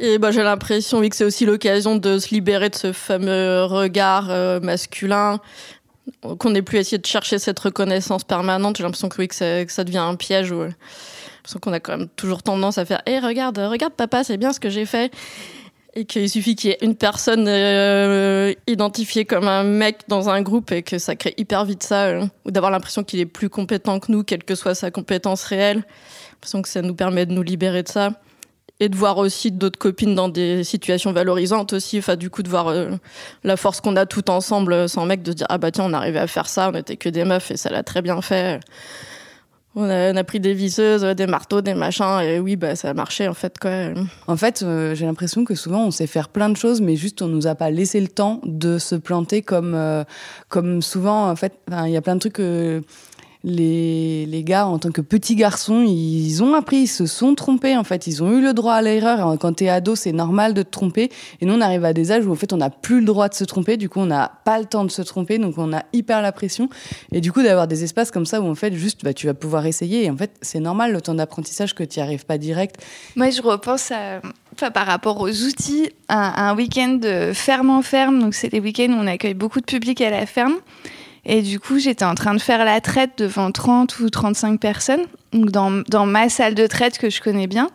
Et 0.00 0.18
bah, 0.18 0.30
j'ai 0.30 0.44
l'impression 0.44 0.98
oui, 1.00 1.08
que 1.08 1.16
c'est 1.16 1.24
aussi 1.24 1.44
l'occasion 1.44 1.96
de 1.96 2.18
se 2.18 2.32
libérer 2.32 2.70
de 2.70 2.76
ce 2.76 2.92
fameux 2.92 3.64
regard 3.64 4.30
euh, 4.30 4.60
masculin, 4.60 5.40
qu'on 6.38 6.50
n'ait 6.50 6.62
plus 6.62 6.78
essayé 6.78 6.98
de 6.98 7.06
chercher 7.06 7.40
cette 7.40 7.58
reconnaissance 7.58 8.22
permanente. 8.22 8.76
J'ai 8.76 8.84
l'impression 8.84 9.08
que, 9.08 9.20
oui, 9.20 9.26
que, 9.26 9.34
ça, 9.34 9.84
devient 9.84 9.98
un 9.98 10.14
piège. 10.14 10.52
Où, 10.52 10.60
l'impression 10.60 11.58
qu'on 11.60 11.72
a 11.72 11.80
quand 11.80 11.98
même 11.98 12.08
toujours 12.14 12.44
tendance 12.44 12.78
à 12.78 12.84
faire 12.84 13.02
Hé, 13.06 13.18
regarde, 13.18 13.58
regarde 13.58 13.92
papa, 13.92 14.22
c'est 14.22 14.36
bien 14.36 14.52
ce 14.52 14.60
que 14.60 14.70
j'ai 14.70 14.86
fait. 14.86 15.12
Et 15.94 16.04
qu'il 16.04 16.30
suffit 16.30 16.54
qu'il 16.54 16.70
y 16.70 16.72
ait 16.74 16.78
une 16.82 16.94
personne 16.94 17.46
euh, 17.48 18.54
identifiée 18.68 19.24
comme 19.24 19.48
un 19.48 19.64
mec 19.64 20.02
dans 20.06 20.28
un 20.28 20.42
groupe 20.42 20.70
et 20.70 20.84
que 20.84 20.98
ça 20.98 21.16
crée 21.16 21.34
hyper 21.38 21.64
vite 21.64 21.82
ça, 21.82 22.04
euh, 22.04 22.26
ou 22.44 22.52
d'avoir 22.52 22.70
l'impression 22.70 23.02
qu'il 23.02 23.18
est 23.18 23.26
plus 23.26 23.48
compétent 23.48 23.98
que 23.98 24.12
nous, 24.12 24.22
quelle 24.22 24.44
que 24.44 24.54
soit 24.54 24.76
sa 24.76 24.92
compétence 24.92 25.42
réelle. 25.42 25.78
J'ai 25.78 26.34
l'impression 26.34 26.62
que 26.62 26.68
ça 26.68 26.82
nous 26.82 26.94
permet 26.94 27.26
de 27.26 27.32
nous 27.32 27.42
libérer 27.42 27.82
de 27.82 27.88
ça 27.88 28.12
et 28.80 28.88
de 28.88 28.96
voir 28.96 29.18
aussi 29.18 29.50
d'autres 29.50 29.78
copines 29.78 30.14
dans 30.14 30.28
des 30.28 30.64
situations 30.64 31.12
valorisantes 31.12 31.72
aussi. 31.72 31.98
Enfin, 31.98 32.16
du 32.16 32.30
coup, 32.30 32.42
de 32.42 32.48
voir 32.48 32.68
euh, 32.68 32.90
la 33.44 33.56
force 33.56 33.80
qu'on 33.80 33.96
a 33.96 34.06
tout 34.06 34.30
ensemble 34.30 34.72
euh, 34.72 34.88
sans 34.88 35.06
mec, 35.06 35.22
de 35.22 35.32
se 35.32 35.36
dire 35.36 35.46
ah 35.50 35.58
bah 35.58 35.70
tiens, 35.70 35.84
on 35.84 35.92
arrivait 35.92 36.20
à 36.20 36.26
faire 36.26 36.48
ça, 36.48 36.70
on 36.72 36.76
était 36.76 36.96
que 36.96 37.08
des 37.08 37.24
meufs 37.24 37.50
et 37.50 37.56
ça 37.56 37.70
l'a 37.70 37.82
très 37.82 38.02
bien 38.02 38.20
fait. 38.22 38.60
On 39.74 39.88
a, 39.88 40.24
pris 40.24 40.40
des 40.40 40.54
visseuses, 40.54 41.02
des 41.02 41.28
marteaux, 41.28 41.60
des 41.60 41.74
machins, 41.74 42.18
et 42.20 42.40
oui, 42.40 42.56
bah, 42.56 42.74
ça 42.74 42.90
a 42.90 42.94
marché 42.94 43.28
en 43.28 43.34
fait. 43.34 43.54
En 44.26 44.36
fait, 44.36 44.62
euh, 44.62 44.96
j'ai 44.96 45.06
l'impression 45.06 45.44
que 45.44 45.54
souvent 45.54 45.84
on 45.84 45.92
sait 45.92 46.08
faire 46.08 46.30
plein 46.30 46.48
de 46.48 46.56
choses, 46.56 46.80
mais 46.80 46.96
juste 46.96 47.22
on 47.22 47.28
nous 47.28 47.46
a 47.46 47.54
pas 47.54 47.70
laissé 47.70 48.00
le 48.00 48.08
temps 48.08 48.40
de 48.44 48.78
se 48.78 48.96
planter 48.96 49.42
comme, 49.42 50.04
comme 50.48 50.82
souvent. 50.82 51.30
En 51.30 51.36
fait, 51.36 51.52
il 51.70 51.90
y 51.90 51.96
a 51.96 52.02
plein 52.02 52.16
de 52.16 52.20
trucs 52.20 52.40
les, 53.44 54.26
les, 54.26 54.42
gars, 54.42 54.66
en 54.66 54.78
tant 54.78 54.90
que 54.90 55.00
petits 55.00 55.36
garçons, 55.36 55.84
ils 55.86 56.42
ont 56.42 56.54
appris, 56.54 56.78
ils 56.78 56.86
se 56.88 57.06
sont 57.06 57.34
trompés, 57.36 57.76
en 57.76 57.84
fait. 57.84 58.08
Ils 58.08 58.22
ont 58.22 58.32
eu 58.32 58.42
le 58.42 58.52
droit 58.52 58.74
à 58.74 58.82
l'erreur. 58.82 59.36
Quand 59.38 59.52
t'es 59.52 59.68
ado, 59.68 59.94
c'est 59.94 60.12
normal 60.12 60.54
de 60.54 60.62
te 60.62 60.70
tromper. 60.70 61.10
Et 61.40 61.46
nous, 61.46 61.54
on 61.54 61.60
arrive 61.60 61.84
à 61.84 61.92
des 61.92 62.10
âges 62.10 62.26
où, 62.26 62.32
en 62.32 62.34
fait, 62.34 62.52
on 62.52 62.56
n'a 62.56 62.70
plus 62.70 62.98
le 62.98 63.06
droit 63.06 63.28
de 63.28 63.34
se 63.34 63.44
tromper. 63.44 63.76
Du 63.76 63.88
coup, 63.88 64.00
on 64.00 64.06
n'a 64.06 64.40
pas 64.44 64.58
le 64.58 64.64
temps 64.64 64.84
de 64.84 64.90
se 64.90 65.02
tromper. 65.02 65.38
Donc, 65.38 65.56
on 65.56 65.72
a 65.72 65.84
hyper 65.92 66.20
la 66.20 66.32
pression. 66.32 66.68
Et 67.12 67.20
du 67.20 67.30
coup, 67.30 67.42
d'avoir 67.42 67.68
des 67.68 67.84
espaces 67.84 68.10
comme 68.10 68.26
ça 68.26 68.40
où, 68.40 68.46
en 68.46 68.56
fait, 68.56 68.74
juste, 68.74 69.04
bah, 69.04 69.14
tu 69.14 69.26
vas 69.26 69.34
pouvoir 69.34 69.66
essayer. 69.66 70.04
Et 70.04 70.10
en 70.10 70.16
fait, 70.16 70.32
c'est 70.42 70.60
normal, 70.60 70.92
le 70.92 71.00
temps 71.00 71.14
d'apprentissage, 71.14 71.74
que 71.74 71.84
tu 71.84 72.00
n'y 72.00 72.02
arrives 72.02 72.26
pas 72.26 72.38
direct. 72.38 72.82
Moi, 73.14 73.30
je 73.30 73.40
repense 73.40 73.92
enfin, 74.52 74.70
par 74.72 74.86
rapport 74.86 75.20
aux 75.20 75.30
outils, 75.30 75.90
un 76.08 76.56
week-end 76.56 76.94
de 76.94 77.32
ferme 77.32 77.70
en 77.70 77.82
ferme. 77.82 78.18
Donc, 78.18 78.34
c'est 78.34 78.48
des 78.48 78.60
week-ends 78.60 78.90
où 78.90 78.96
on 79.00 79.06
accueille 79.06 79.34
beaucoup 79.34 79.60
de 79.60 79.66
public 79.66 80.00
à 80.00 80.10
la 80.10 80.26
ferme. 80.26 80.54
Et 81.24 81.42
du 81.42 81.60
coup, 81.60 81.78
j'étais 81.78 82.04
en 82.04 82.14
train 82.14 82.34
de 82.34 82.40
faire 82.40 82.64
la 82.64 82.80
traite 82.80 83.18
devant 83.18 83.50
30 83.52 83.98
ou 84.00 84.10
35 84.10 84.60
personnes, 84.60 85.02
donc 85.32 85.50
dans, 85.50 85.82
dans 85.88 86.06
ma 86.06 86.28
salle 86.28 86.54
de 86.54 86.66
traite 86.66 86.98
que 86.98 87.10
je 87.10 87.20
connais 87.20 87.46
bien. 87.46 87.68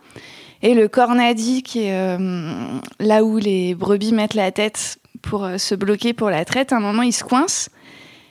Et 0.62 0.72
le 0.72 0.88
cornadi, 0.88 1.62
qui 1.62 1.84
est 1.84 1.92
euh, 1.92 2.78
là 2.98 3.22
où 3.22 3.36
les 3.36 3.74
brebis 3.74 4.12
mettent 4.12 4.34
la 4.34 4.50
tête 4.50 4.98
pour 5.20 5.44
euh, 5.44 5.58
se 5.58 5.74
bloquer 5.74 6.14
pour 6.14 6.30
la 6.30 6.46
traite, 6.46 6.72
à 6.72 6.76
un 6.76 6.80
moment, 6.80 7.02
il 7.02 7.12
se 7.12 7.22
coince. 7.22 7.68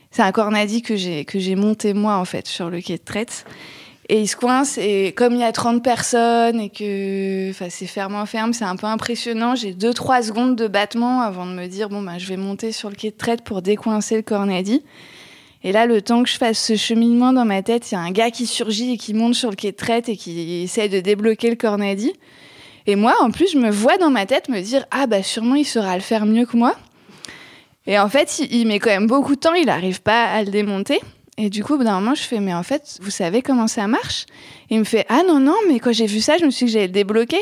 C'est 0.09 0.23
un 0.23 0.31
cornadi 0.31 0.81
que 0.81 0.95
j'ai, 0.95 1.55
monté 1.55 1.93
moi, 1.93 2.15
en 2.15 2.25
fait, 2.25 2.47
sur 2.47 2.71
le 2.71 2.81
quai 2.81 2.97
de 2.97 3.03
traite. 3.03 3.45
Et 4.09 4.19
il 4.19 4.27
se 4.27 4.35
coince, 4.35 4.77
et 4.77 5.13
comme 5.15 5.33
il 5.33 5.39
y 5.39 5.43
a 5.43 5.51
30 5.53 5.81
personnes 5.81 6.59
et 6.59 6.69
que 6.69 7.51
c'est 7.69 7.85
ferme 7.85 8.15
en 8.15 8.25
ferme, 8.25 8.51
c'est 8.51 8.65
un 8.65 8.75
peu 8.75 8.87
impressionnant. 8.87 9.55
J'ai 9.55 9.73
2-3 9.73 10.23
secondes 10.23 10.55
de 10.57 10.67
battement 10.67 11.21
avant 11.21 11.45
de 11.45 11.53
me 11.53 11.67
dire 11.67 11.87
bon, 11.87 12.01
ben, 12.01 12.17
je 12.17 12.27
vais 12.27 12.35
monter 12.35 12.73
sur 12.73 12.89
le 12.89 12.95
quai 12.95 13.11
de 13.11 13.15
traite 13.15 13.43
pour 13.43 13.61
décoincer 13.61 14.17
le 14.17 14.21
cornadi. 14.21 14.83
Et 15.63 15.71
là, 15.71 15.85
le 15.85 16.01
temps 16.01 16.23
que 16.23 16.29
je 16.29 16.35
fasse 16.35 16.61
ce 16.61 16.75
cheminement 16.75 17.31
dans 17.31 17.45
ma 17.45 17.61
tête, 17.61 17.89
il 17.89 17.95
y 17.95 17.97
a 17.97 18.01
un 18.01 18.11
gars 18.11 18.31
qui 18.31 18.45
surgit 18.45 18.93
et 18.93 18.97
qui 18.97 19.13
monte 19.13 19.35
sur 19.35 19.49
le 19.49 19.55
quai 19.55 19.71
de 19.71 19.77
traite 19.77 20.09
et 20.09 20.17
qui 20.17 20.63
essaye 20.63 20.89
de 20.89 20.99
débloquer 20.99 21.49
le 21.49 21.55
cornadi. 21.55 22.11
Et 22.85 22.97
moi, 22.97 23.15
en 23.21 23.31
plus, 23.31 23.53
je 23.53 23.57
me 23.57 23.71
vois 23.71 23.97
dans 23.97 24.09
ma 24.09 24.25
tête 24.25 24.49
me 24.49 24.59
dire 24.59 24.85
Ah, 24.91 25.07
bah 25.07 25.23
sûrement, 25.23 25.55
il 25.55 25.65
saura 25.65 25.95
le 25.95 26.01
faire 26.01 26.25
mieux 26.25 26.45
que 26.45 26.57
moi. 26.57 26.75
Et 27.87 27.97
en 27.97 28.09
fait, 28.09 28.39
il, 28.39 28.67
met 28.67 28.79
quand 28.79 28.89
même 28.89 29.07
beaucoup 29.07 29.35
de 29.35 29.39
temps, 29.39 29.53
il 29.53 29.65
n'arrive 29.65 30.01
pas 30.01 30.25
à 30.25 30.43
le 30.43 30.51
démonter. 30.51 30.99
Et 31.37 31.49
du 31.49 31.63
coup, 31.63 31.73
au 31.73 31.77
bout 31.77 31.83
d'un 31.83 31.99
moment, 31.99 32.13
je 32.13 32.21
fais 32.21 32.39
Mais 32.39 32.53
en 32.53 32.63
fait, 32.63 32.99
vous 33.01 33.09
savez 33.09 33.41
comment 33.41 33.67
ça 33.67 33.87
marche? 33.87 34.25
Il 34.69 34.79
me 34.79 34.83
fait 34.83 35.05
Ah 35.09 35.23
non, 35.27 35.39
non, 35.39 35.55
mais 35.67 35.79
quand 35.79 35.91
j'ai 35.91 36.05
vu 36.05 36.21
ça, 36.21 36.37
je 36.37 36.45
me 36.45 36.51
suis 36.51 36.65
dit 36.65 36.71
que 36.71 36.73
j'allais 36.73 36.87
le 36.87 36.93
débloquer. 36.93 37.41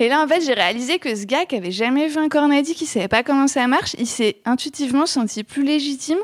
Et 0.00 0.08
là, 0.08 0.22
en 0.22 0.26
fait, 0.26 0.40
j'ai 0.44 0.54
réalisé 0.54 0.98
que 0.98 1.14
ce 1.14 1.24
gars 1.24 1.44
qui 1.44 1.56
avait 1.56 1.70
jamais 1.70 2.08
vu 2.08 2.18
un 2.18 2.28
cornadi, 2.28 2.74
qui 2.74 2.86
savait 2.86 3.08
pas 3.08 3.22
comment 3.22 3.46
ça 3.46 3.66
marche, 3.68 3.94
il 3.98 4.06
s'est 4.06 4.38
intuitivement 4.44 5.06
senti 5.06 5.44
plus 5.44 5.64
légitime 5.64 6.18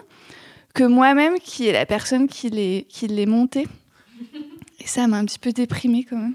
que 0.75 0.83
moi-même 0.83 1.39
qui 1.39 1.69
est 1.69 1.73
la 1.73 1.87
personne 1.87 2.27
qui 2.27 2.51
l'ai 2.51 2.87
qui 2.89 3.09
monté. 3.27 3.67
Et 4.81 4.87
ça 4.87 5.07
m'a 5.07 5.19
un 5.19 5.25
petit 5.25 5.39
peu 5.39 5.53
déprimée 5.53 6.05
quand 6.09 6.17
même. 6.17 6.35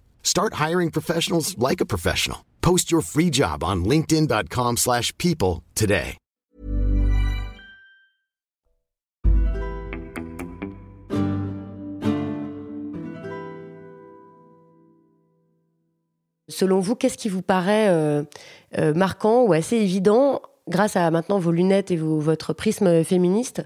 Start 0.23 0.55
hiring 0.55 0.89
professionals 0.89 1.55
like 1.59 1.81
a 1.81 1.85
professional. 1.85 2.39
Post 2.61 2.91
your 2.91 3.01
free 3.01 3.29
job 3.29 3.63
on 3.63 3.85
linkedin.com/people 3.85 5.61
today. 5.75 6.17
Selon 16.51 16.79
vous, 16.79 16.95
qu'est-ce 16.95 17.17
qui 17.17 17.29
vous 17.29 17.41
paraît 17.41 17.87
euh, 17.89 18.23
euh, 18.77 18.93
marquant 18.93 19.43
ou 19.43 19.53
assez 19.53 19.77
évident 19.77 20.41
grâce 20.67 20.95
à 20.95 21.09
maintenant 21.09 21.39
vos 21.39 21.51
lunettes 21.51 21.91
et 21.91 21.95
vos, 21.95 22.19
votre 22.19 22.53
prisme 22.53 23.03
féministe 23.03 23.63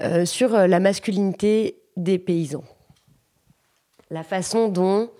euh, 0.00 0.24
sur 0.24 0.50
la 0.50 0.80
masculinité 0.80 1.82
des 1.96 2.18
paysans? 2.18 2.64
La 4.10 4.22
façon 4.22 4.68
dont 4.68 5.10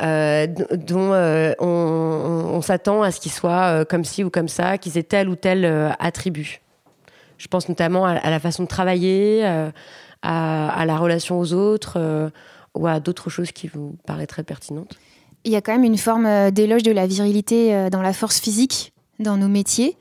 euh, 0.00 0.46
dont 0.46 1.12
euh, 1.12 1.54
on, 1.58 2.60
s'attend 2.62 3.02
à 3.02 3.10
ce 3.10 3.20
qu'ils 3.20 3.32
soient 3.32 3.80
euh, 3.80 3.84
comme 3.84 4.04
ci 4.04 4.22
ou 4.22 4.30
comme 4.30 4.48
ça, 4.48 4.78
qu'ils 4.78 4.96
aient 4.96 5.02
tel 5.02 5.28
ou 5.28 5.34
tel 5.34 5.64
attribut. 5.98 6.60
Je 7.36 7.48
pense 7.48 7.68
notamment 7.68 8.04
à, 8.04 8.30
la 8.30 8.40
façon 8.40 8.64
de 8.64 8.68
travailler, 8.68 9.44
à, 10.22 10.84
la 10.86 10.98
relation 10.98 11.38
aux 11.38 11.52
autres 11.52 12.30
ou 12.74 12.86
à 12.86 13.00
d'autres 13.00 13.30
choses 13.30 13.52
qui 13.52 13.68
vous 13.68 13.96
paraîtraient 14.06 14.42
pertinentes. 14.42 14.96
Il 15.44 15.52
y 15.52 15.56
a 15.56 15.60
quand 15.60 15.72
même 15.72 15.84
une 15.84 15.98
forme 15.98 16.50
d'éloge 16.50 16.82
de 16.82 16.90
la 16.90 17.06
virilité 17.06 17.88
dans 17.90 18.02
la 18.02 18.12
force 18.12 18.40
physique. 18.40 18.92
dans 19.20 19.36
nos 19.36 19.48
métiers, 19.48 19.96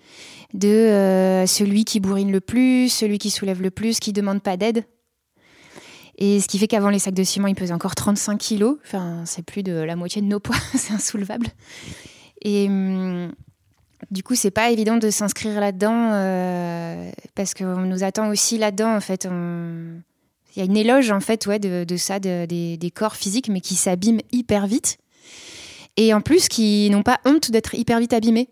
de 0.54 1.44
celui 1.48 1.86
qui 1.86 2.00
bourrine 2.00 2.32
le 2.32 2.42
plus, 2.42 2.90
celui 2.90 3.20
qui 3.20 3.30
soulève 3.30 3.62
le 3.62 3.72
plus, 3.72 4.00
qui 4.00 4.14
demande 4.14 4.42
pas 4.42 4.58
d'aide. 4.58 4.84
Et 6.18 6.40
ce 6.40 6.48
qui 6.48 6.58
fait 6.58 6.68
qu'avant 6.68 6.90
les 6.90 7.00
sacs 7.00 7.14
de 7.14 7.24
ciment, 7.24 7.48
ils 7.48 7.56
pesaient 7.56 7.74
encore 7.74 7.94
35 7.96 8.38
kilos. 8.38 8.78
Enfin, 8.86 9.22
c'est 9.26 9.44
plus 9.46 9.62
de 9.64 9.74
la 9.74 9.96
moitié 9.96 10.22
de 10.22 10.28
nos 10.28 10.40
poids, 10.42 10.56
c'est 10.76 10.94
insoulevable. 10.94 11.48
Et 12.42 12.68
hum, 12.68 13.32
du 14.12 14.24
coup, 14.24 14.36
c'est 14.36 14.52
pas 14.52 14.70
évident 14.72 14.98
de 14.98 15.10
s'inscrire 15.10 15.60
là-dedans 15.60 16.12
euh, 16.14 17.12
parce 17.36 17.54
qu'on 17.54 17.82
nous 17.82 18.04
attend 18.04 18.30
aussi 18.30 18.58
là-dedans. 18.58 18.96
En 18.96 19.02
fait, 19.02 19.28
On- 19.30 20.02
il 20.56 20.60
y 20.60 20.62
a 20.64 20.66
une 20.66 20.78
éloge 20.78 21.12
en 21.12 21.20
fait, 21.20 21.46
ouais, 21.46 21.60
de, 21.60 21.98
ça, 21.98 22.20
de- 22.20 22.46
des, 22.48 22.78
des 22.78 22.90
corps 22.90 23.16
physiques, 23.16 23.48
mais 23.50 23.62
qui 23.62 23.76
s'abîment 23.76 24.22
hyper 24.32 24.66
vite. 24.66 24.98
Et 25.98 26.16
en 26.16 26.22
plus, 26.22 26.48
qui 26.48 26.90
n'ont 26.90 27.04
pas 27.04 27.20
honte 27.26 27.52
d'être 27.52 27.76
hyper 27.76 28.00
vite 28.00 28.14
abîmés. 28.14 28.50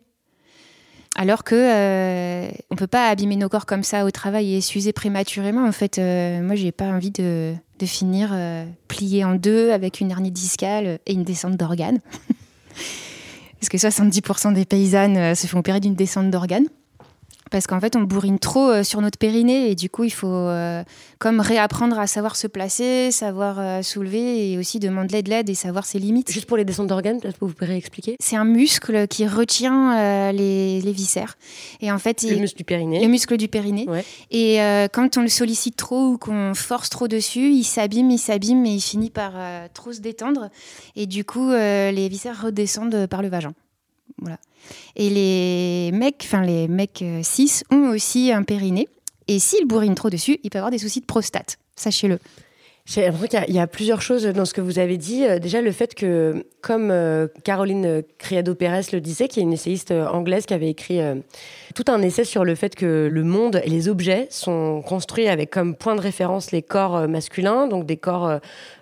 Alors 1.16 1.46
que 1.46 1.56
euh, 1.56 2.52
on 2.70 2.76
peut 2.76 2.88
pas 2.88 3.08
abîmer 3.08 3.38
nos 3.38 3.48
corps 3.48 3.66
comme 3.66 3.84
ça 3.84 4.04
au 4.04 4.12
travail 4.12 4.54
et 4.54 4.62
s'user 4.62 4.92
prématurément. 4.92 5.66
En 5.66 5.72
fait, 5.72 5.98
euh, 5.98 6.42
moi, 6.42 6.56
j'ai 6.56 6.74
pas 6.74 6.86
envie 6.86 7.12
de, 7.12 7.56
finir 7.86 8.32
euh, 8.34 8.66
plié 8.90 9.24
en 9.24 9.36
deux 9.36 9.72
avec 9.72 10.02
une 10.02 10.12
hernie 10.12 10.32
discale 10.32 11.00
et 11.06 11.14
une 11.14 11.24
descente 11.24 11.56
d'organes. 11.56 12.00
Parce 13.60 13.70
que 13.70 13.78
70% 13.78 14.54
des 14.54 14.66
paysannes 14.66 15.18
euh, 15.18 15.36
se 15.36 15.48
font 15.48 15.60
opérer 15.60 15.80
d'une 15.80 15.96
descente 15.96 16.30
d'organes. 16.30 16.68
Parce 17.56 17.68
qu'en 17.68 17.80
fait, 17.80 17.96
on 17.96 18.02
bourrine 18.02 18.38
trop 18.38 18.70
euh, 18.70 18.84
sur 18.84 19.00
notre 19.00 19.18
périnée 19.18 19.72
et 19.72 19.76
du 19.76 19.90
coup, 19.90 20.04
il 20.04 20.10
faut 20.10 20.28
euh, 20.28 20.84
comme 21.20 21.40
réapprendre 21.40 21.98
à 21.98 22.06
savoir 22.06 22.36
se 22.36 22.48
placer, 22.48 23.12
savoir 23.12 23.60
euh, 23.60 23.82
soulever 23.82 24.52
et 24.52 24.58
aussi 24.58 24.78
demander 24.82 25.24
de 25.24 25.30
l'aide 25.30 25.50
et 25.50 25.54
savoir 25.54 25.86
ses 25.86 25.98
limites. 25.98 26.30
Juste 26.34 26.48
pour 26.48 26.58
les 26.58 26.66
descentes 26.66 26.88
d'organes, 26.88 27.22
peut-être 27.22 27.40
que 27.40 27.46
vous 27.46 27.54
pourrez 27.54 27.78
expliquer 27.78 28.18
C'est 28.20 28.36
un 28.36 28.44
muscle 28.44 29.08
qui 29.08 29.26
retient 29.26 30.34
les, 30.34 30.82
les 30.82 30.92
viscères. 30.92 31.38
Et 31.80 31.94
en 31.94 31.98
fait, 31.98 32.24
Le 32.24 32.36
muscle 32.36 32.58
du 32.58 32.66
périnée. 32.66 33.02
le 33.02 33.08
muscle 33.08 33.38
du 33.38 33.48
périnée. 33.48 33.88
Ouais. 33.88 34.04
Et 34.32 34.58
quand 34.92 35.16
on 35.16 35.22
le 35.22 35.30
sollicite 35.30 35.78
trop 35.78 36.08
ou 36.10 36.18
qu'on 36.18 36.54
force 36.56 36.90
trop 36.90 37.08
dessus, 37.08 37.54
il 37.54 37.64
s'abîme, 37.64 38.12
il 38.12 38.20
s'abîme 38.20 38.66
et 38.66 38.74
il 38.74 38.82
finit 38.82 39.12
par 39.12 39.32
trop 39.74 39.94
se 39.94 40.02
détendre. 40.02 40.50
Et 40.98 41.06
du 41.06 41.24
coup, 41.24 41.52
les 41.52 42.10
viscères 42.10 42.42
redescendent 42.42 43.08
par 43.08 43.22
le 43.22 43.30
vagin. 43.30 43.54
Et 44.96 45.10
les 45.10 45.92
mecs, 45.92 46.22
enfin 46.24 46.44
les 46.44 46.68
mecs 46.68 47.02
euh, 47.02 47.22
ont 47.72 47.90
aussi 47.90 48.32
un 48.32 48.44
périnée. 48.44 48.88
Et 49.28 49.40
s'ils 49.40 49.66
bourrinent 49.66 49.96
trop 49.96 50.10
dessus, 50.10 50.40
il 50.44 50.50
peut 50.50 50.60
avoir 50.60 50.72
des 50.72 50.78
soucis 50.78 51.02
de 51.02 51.06
prostate. 51.06 51.58
Sachez-le. 51.76 52.20
J'ai 52.88 53.02
l'impression 53.02 53.40
qu'il 53.46 53.56
y 53.56 53.60
a- 53.60 53.66
plusieurs 53.66 54.02
choses 54.04 54.26
dans 54.28 54.46
ce 54.46 54.54
que 54.54 54.62
vous 54.62 54.78
avez 54.78 54.98
dit. 54.98 55.26
Euh, 55.26 55.40
Déjà, 55.40 55.60
le 55.60 55.72
fait 55.72 55.96
que, 55.96 56.46
comme 56.62 56.92
euh, 56.92 57.28
Caroline 57.44 58.04
Criado-Pérez 58.20 58.82
le 58.94 59.02
disait, 59.02 59.28
qui 59.28 59.40
est 59.40 59.44
une 59.44 59.54
essayiste 59.54 59.90
euh, 59.90 60.06
anglaise 60.08 60.46
qui 60.46 60.54
avait 60.54 60.70
écrit 60.70 61.02
euh, 61.02 61.16
tout 61.74 61.86
un 61.88 62.00
essai 62.04 62.24
sur 62.26 62.46
le 62.46 62.54
fait 62.54 62.76
que 62.76 63.10
le 63.12 63.24
monde 63.24 63.60
et 63.64 63.70
les 63.72 63.90
objets 63.90 64.28
sont 64.30 64.84
construits 64.84 65.28
avec 65.28 65.50
comme 65.50 65.76
point 65.76 65.96
de 65.96 66.00
référence 66.02 66.52
les 66.52 66.62
corps 66.62 66.96
euh, 66.96 67.08
masculins, 67.08 67.68
donc 67.68 67.88
des 67.88 67.98
corps 67.98 68.28
euh, 68.28 68.38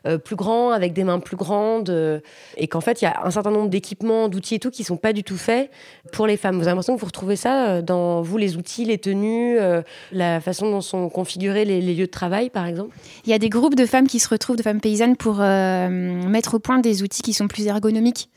euh, 0.06 0.18
plus 0.18 0.36
grands, 0.36 0.72
avec 0.72 0.92
des 0.92 1.06
mains 1.06 1.20
plus 1.20 1.38
grandes, 1.38 1.90
euh, 1.90 2.20
et 2.58 2.68
qu'en 2.68 2.82
fait, 2.82 3.02
il 3.02 3.06
y 3.06 3.08
a 3.08 3.22
un 3.24 3.32
certain 3.32 3.52
nombre 3.52 3.70
d'équipements, 3.70 4.28
d'outils 4.28 4.56
et 4.56 4.60
tout 4.60 4.70
qui 4.70 4.84
sont 4.84 4.98
pas 4.98 5.14
du 5.14 5.24
tout 5.24 5.38
faits 5.38 5.72
pour 6.12 6.28
les 6.28 6.36
femmes. 6.36 6.56
Vous 6.58 6.64
avez 6.64 6.72
l'impression 6.72 6.96
que 6.96 7.00
vous 7.00 7.06
retrouvez 7.06 7.38
ça 7.38 7.70
euh, 7.70 7.82
dans 7.82 8.22
vous, 8.22 8.38
les 8.38 8.58
outils, 8.58 8.84
les 8.84 8.98
tenues, 8.98 9.58
euh, 9.60 9.82
la 10.12 10.42
façon 10.42 10.70
dont 10.70 10.82
sont 10.82 11.08
configurés 11.08 11.64
les, 11.64 11.80
lieux 11.82 12.06
de 12.08 12.12
travail, 12.12 12.50
par 12.50 12.66
exemple? 12.68 12.94
Il 13.26 13.30
y 13.32 13.34
a 13.34 13.40
des 13.40 13.50
groupes 13.50 13.76
femmes 13.94 14.08
qui 14.08 14.20
se 14.20 14.28
retrouvent, 14.28 14.56
de 14.56 14.64
femmes 14.64 14.82
paysannes, 14.82 15.16
pour 15.16 15.38
euh, 15.40 15.88
mettre 16.28 16.56
au 16.56 16.60
point 16.60 16.80
des 16.80 17.04
outils 17.04 17.22
qui 17.22 17.32
sont 17.32 17.48
plus 17.48 17.68
ergonomiques, 17.68 18.28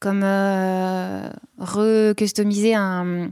comme 0.00 0.22
euh, 0.24 1.28
recustomiser 1.58 2.74
un 2.74 3.30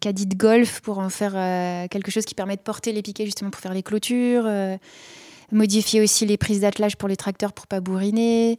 caddie 0.00 0.26
de 0.26 0.34
golf 0.34 0.80
pour 0.80 0.98
en 0.98 1.10
faire 1.10 1.34
euh, 1.36 1.86
quelque 1.86 2.10
chose 2.10 2.24
qui 2.24 2.34
permet 2.34 2.56
de 2.56 2.62
porter 2.62 2.92
les 2.92 3.00
piquets 3.00 3.26
justement 3.26 3.50
pour 3.50 3.60
faire 3.60 3.74
les 3.74 3.84
clôtures, 3.84 4.48
modifier 5.52 6.00
aussi 6.00 6.26
les 6.26 6.36
prises 6.36 6.62
d'attelage 6.62 6.96
pour 6.96 7.08
les 7.08 7.16
tracteurs 7.16 7.52
pour 7.52 7.68
pas 7.68 7.78
bourriner. 7.78 8.58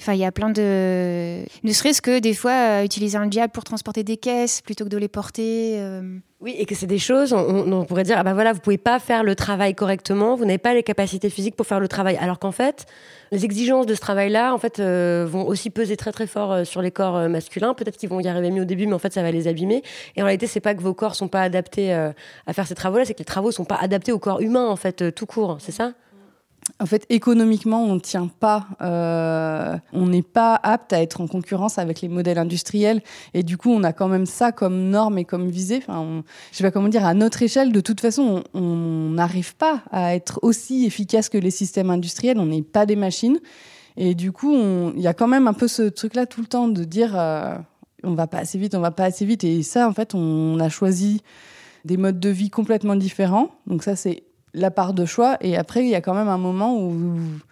Enfin, 0.00 0.12
il 0.12 0.18
y 0.18 0.24
a 0.24 0.32
plein 0.32 0.50
de... 0.50 1.44
Ne 1.62 1.72
serait-ce 1.72 2.02
que 2.02 2.18
des 2.18 2.34
fois, 2.34 2.50
euh, 2.52 2.84
utiliser 2.84 3.16
un 3.16 3.26
diable 3.26 3.52
pour 3.52 3.62
transporter 3.62 4.02
des 4.02 4.16
caisses 4.16 4.60
plutôt 4.60 4.84
que 4.84 4.90
de 4.90 4.98
les 4.98 5.06
porter. 5.08 5.76
euh. 5.78 6.18
Oui, 6.40 6.54
et 6.58 6.66
que 6.66 6.74
c'est 6.74 6.88
des 6.88 6.98
choses, 6.98 7.32
on, 7.32 7.72
on- 7.72 7.84
pourrait 7.86 8.02
dire, 8.02 8.16
ah 8.18 8.22
ben 8.24 8.34
voilà, 8.34 8.52
vous 8.52 8.58
pouvez 8.60 8.76
pas 8.76 8.98
faire 8.98 9.22
le 9.24 9.34
travail 9.34 9.74
correctement, 9.74 10.34
vous 10.34 10.44
n'avez 10.44 10.58
pas 10.58 10.74
les 10.74 10.82
capacités 10.82 11.30
physiques 11.30 11.54
pour 11.56 11.64
faire 11.66 11.80
le 11.80 11.88
travail. 11.88 12.16
Alors 12.20 12.38
qu'en 12.38 12.50
fait, 12.52 12.84
les 13.32 13.44
exigences 13.46 13.86
de 13.86 13.94
ce 13.94 14.00
travail-là, 14.00 14.52
en 14.52 14.58
fait, 14.58 14.78
euh, 14.80 15.26
vont 15.30 15.46
aussi 15.46 15.70
peser 15.70 15.96
très 15.96 16.12
très 16.12 16.26
fort 16.26 16.66
sur 16.66 16.82
les 16.82 16.90
corps 16.90 17.28
masculins. 17.30 17.72
Peut-être 17.72 17.96
qu'ils 17.96 18.10
vont 18.10 18.20
y 18.20 18.28
arriver 18.28 18.50
mieux 18.50 18.62
au 18.62 18.66
début, 18.66 18.86
mais 18.86 18.94
en 18.94 18.98
fait, 18.98 19.12
ça 19.12 19.22
va 19.22 19.30
les 19.30 19.46
abîmer. 19.48 19.82
Et 20.16 20.22
en 20.22 20.26
réalité, 20.26 20.46
c'est 20.48 20.60
pas 20.60 20.74
que 20.74 20.82
vos 20.82 20.92
corps 20.92 21.14
sont 21.14 21.28
pas 21.28 21.40
adaptés 21.42 21.92
à 21.94 22.52
faire 22.52 22.66
ces 22.66 22.74
travaux-là, 22.74 23.04
c'est 23.06 23.14
que 23.14 23.20
les 23.20 23.24
travaux 23.24 23.52
sont 23.52 23.64
pas 23.64 23.76
adaptés 23.80 24.12
au 24.12 24.18
corps 24.18 24.40
humain, 24.42 24.66
en 24.66 24.76
fait, 24.76 25.14
tout 25.14 25.26
court. 25.26 25.58
C'est 25.60 25.72
ça? 25.72 25.92
En 26.80 26.86
fait, 26.86 27.04
économiquement, 27.10 27.84
on 27.84 27.94
ne 27.94 28.00
tient 28.00 28.26
pas, 28.26 28.66
euh, 28.80 29.76
on 29.92 30.06
n'est 30.06 30.22
pas 30.22 30.58
apte 30.62 30.92
à 30.92 31.02
être 31.02 31.20
en 31.20 31.26
concurrence 31.26 31.78
avec 31.78 32.00
les 32.00 32.08
modèles 32.08 32.38
industriels. 32.38 33.02
Et 33.34 33.42
du 33.42 33.56
coup, 33.58 33.70
on 33.70 33.84
a 33.84 33.92
quand 33.92 34.08
même 34.08 34.26
ça 34.26 34.50
comme 34.50 34.88
norme 34.90 35.18
et 35.18 35.24
comme 35.24 35.48
visée. 35.50 35.82
Enfin, 35.86 36.00
on- 36.00 36.24
je 36.52 36.56
sais 36.56 36.64
pas 36.64 36.70
comment 36.70 36.88
dire, 36.88 37.04
à 37.04 37.14
notre 37.14 37.42
échelle, 37.42 37.70
de 37.72 37.80
toute 37.80 38.00
façon, 38.00 38.42
on 38.54 38.60
on 38.64 39.10
n'arrive 39.10 39.54
pas 39.56 39.82
à 39.92 40.14
être 40.16 40.40
aussi 40.42 40.86
efficace 40.86 41.28
que 41.28 41.38
les 41.38 41.50
systèmes 41.52 41.90
industriels. 41.90 42.38
On 42.38 42.46
n'est 42.46 42.62
pas 42.62 42.86
des 42.86 42.96
machines. 42.96 43.38
Et 43.96 44.14
du 44.16 44.32
coup, 44.32 44.52
on- 44.52 44.92
il 44.96 45.02
y 45.02 45.06
a 45.06 45.14
quand 45.14 45.28
même 45.28 45.46
un 45.46 45.52
peu 45.52 45.68
ce 45.68 45.82
truc-là 45.82 46.26
tout 46.26 46.40
le 46.40 46.46
temps 46.48 46.66
de 46.68 46.82
dire 46.84 47.12
euh, 47.16 47.54
on 48.02 48.14
va 48.14 48.26
pas 48.26 48.38
assez 48.38 48.58
vite, 48.58 48.74
on 48.74 48.80
va 48.80 48.90
pas 48.90 49.04
assez 49.04 49.24
vite. 49.24 49.44
Et 49.44 49.62
ça, 49.62 49.86
en 49.88 49.92
fait, 49.92 50.14
on 50.14 50.58
a 50.58 50.68
choisi 50.68 51.20
des 51.84 51.96
modes 51.96 52.18
de 52.18 52.28
vie 52.30 52.50
complètement 52.50 52.96
différents. 52.96 53.50
Donc 53.66 53.82
ça, 53.84 53.94
c'est 53.94 54.24
la 54.54 54.70
part 54.70 54.94
de 54.94 55.04
choix. 55.04 55.36
Et 55.40 55.56
après, 55.56 55.84
il 55.84 55.90
y 55.90 55.94
a 55.94 56.00
quand 56.00 56.14
même 56.14 56.28
un 56.28 56.38
moment 56.38 56.78
où, 56.80 56.94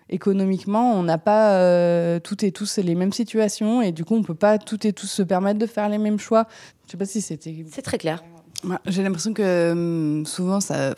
économiquement, 0.08 0.94
on 0.94 1.02
n'a 1.02 1.18
pas 1.18 1.56
euh, 1.56 2.20
toutes 2.20 2.44
et 2.44 2.52
tous 2.52 2.78
les 2.78 2.94
mêmes 2.94 3.12
situations. 3.12 3.82
Et 3.82 3.92
du 3.92 4.04
coup, 4.04 4.14
on 4.14 4.22
peut 4.22 4.34
pas 4.34 4.58
toutes 4.58 4.84
et 4.84 4.92
tous 4.92 5.08
se 5.08 5.22
permettre 5.22 5.58
de 5.58 5.66
faire 5.66 5.88
les 5.88 5.98
mêmes 5.98 6.18
choix. 6.18 6.46
Je 6.86 6.92
sais 6.92 6.96
pas 6.96 7.04
si 7.04 7.20
c'était... 7.20 7.64
C'est 7.70 7.82
très 7.82 7.98
clair. 7.98 8.22
Ouais, 8.64 8.76
J'ai 8.86 9.02
l'impression 9.02 9.34
que 9.34 9.72
hum, 9.72 10.24
souvent, 10.24 10.60
ça, 10.60 10.94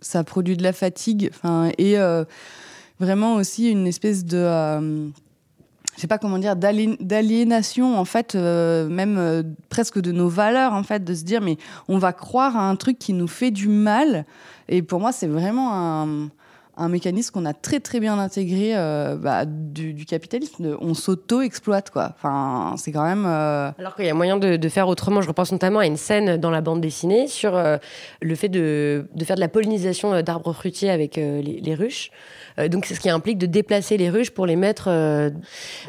ça 0.00 0.24
produit 0.24 0.56
de 0.56 0.62
la 0.62 0.72
fatigue. 0.72 1.30
Enfin, 1.32 1.70
et 1.78 1.98
euh, 1.98 2.24
vraiment 3.00 3.36
aussi 3.36 3.70
une 3.70 3.86
espèce 3.86 4.24
de... 4.24 4.38
euh, 4.38 5.08
je 5.96 6.00
sais 6.00 6.06
pas 6.06 6.18
comment 6.18 6.38
dire, 6.38 6.56
d'aliénation, 6.56 7.98
en 7.98 8.04
fait, 8.04 8.34
euh, 8.34 8.88
même 8.88 9.16
euh, 9.18 9.42
presque 9.68 10.00
de 10.00 10.12
nos 10.12 10.28
valeurs, 10.28 10.72
en 10.72 10.82
fait, 10.82 11.04
de 11.04 11.14
se 11.14 11.24
dire, 11.24 11.40
mais 11.40 11.56
on 11.88 11.98
va 11.98 12.12
croire 12.12 12.56
à 12.56 12.68
un 12.68 12.76
truc 12.76 12.98
qui 12.98 13.12
nous 13.12 13.28
fait 13.28 13.50
du 13.50 13.68
mal. 13.68 14.24
Et 14.68 14.82
pour 14.82 14.98
moi, 14.98 15.12
c'est 15.12 15.28
vraiment 15.28 15.72
un, 16.76 16.88
mécanisme 16.88 17.32
qu'on 17.32 17.44
a 17.44 17.52
très, 17.52 17.78
très 17.78 18.00
bien 18.00 18.18
intégré 18.18 18.72
euh, 18.74 19.14
bah, 19.14 19.44
du, 19.44 20.04
capitalisme. 20.04 20.76
On 20.80 20.94
s'auto-exploite, 20.94 21.90
quoi. 21.90 22.12
Enfin, 22.16 22.74
c'est 22.76 22.90
quand 22.90 23.04
même. 23.04 23.24
Alors 23.24 23.94
qu'il 23.94 24.06
y 24.06 24.10
a 24.10 24.14
moyen 24.14 24.36
de, 24.36 24.68
faire 24.68 24.88
autrement. 24.88 25.22
Je 25.22 25.28
repense 25.28 25.52
notamment 25.52 25.78
à 25.78 25.86
une 25.86 25.96
scène 25.96 26.38
dans 26.38 26.50
la 26.50 26.60
bande 26.60 26.80
dessinée 26.80 27.28
sur 27.28 27.52
le 28.20 28.34
fait 28.34 28.48
de, 28.48 29.06
faire 29.24 29.36
de 29.36 29.40
la 29.40 29.48
pollinisation 29.48 30.20
d'arbres 30.22 30.52
fruitiers 30.52 30.90
avec 30.90 31.14
les 31.14 31.74
ruches. 31.76 32.10
Euh, 32.58 32.68
donc 32.68 32.86
c'est 32.86 32.94
ce 32.94 33.00
qui 33.00 33.10
implique 33.10 33.38
de 33.38 33.46
déplacer 33.46 33.96
les 33.96 34.10
ruches 34.10 34.30
pour 34.30 34.46
les 34.46 34.56
mettre 34.56 34.86
euh, 34.88 35.30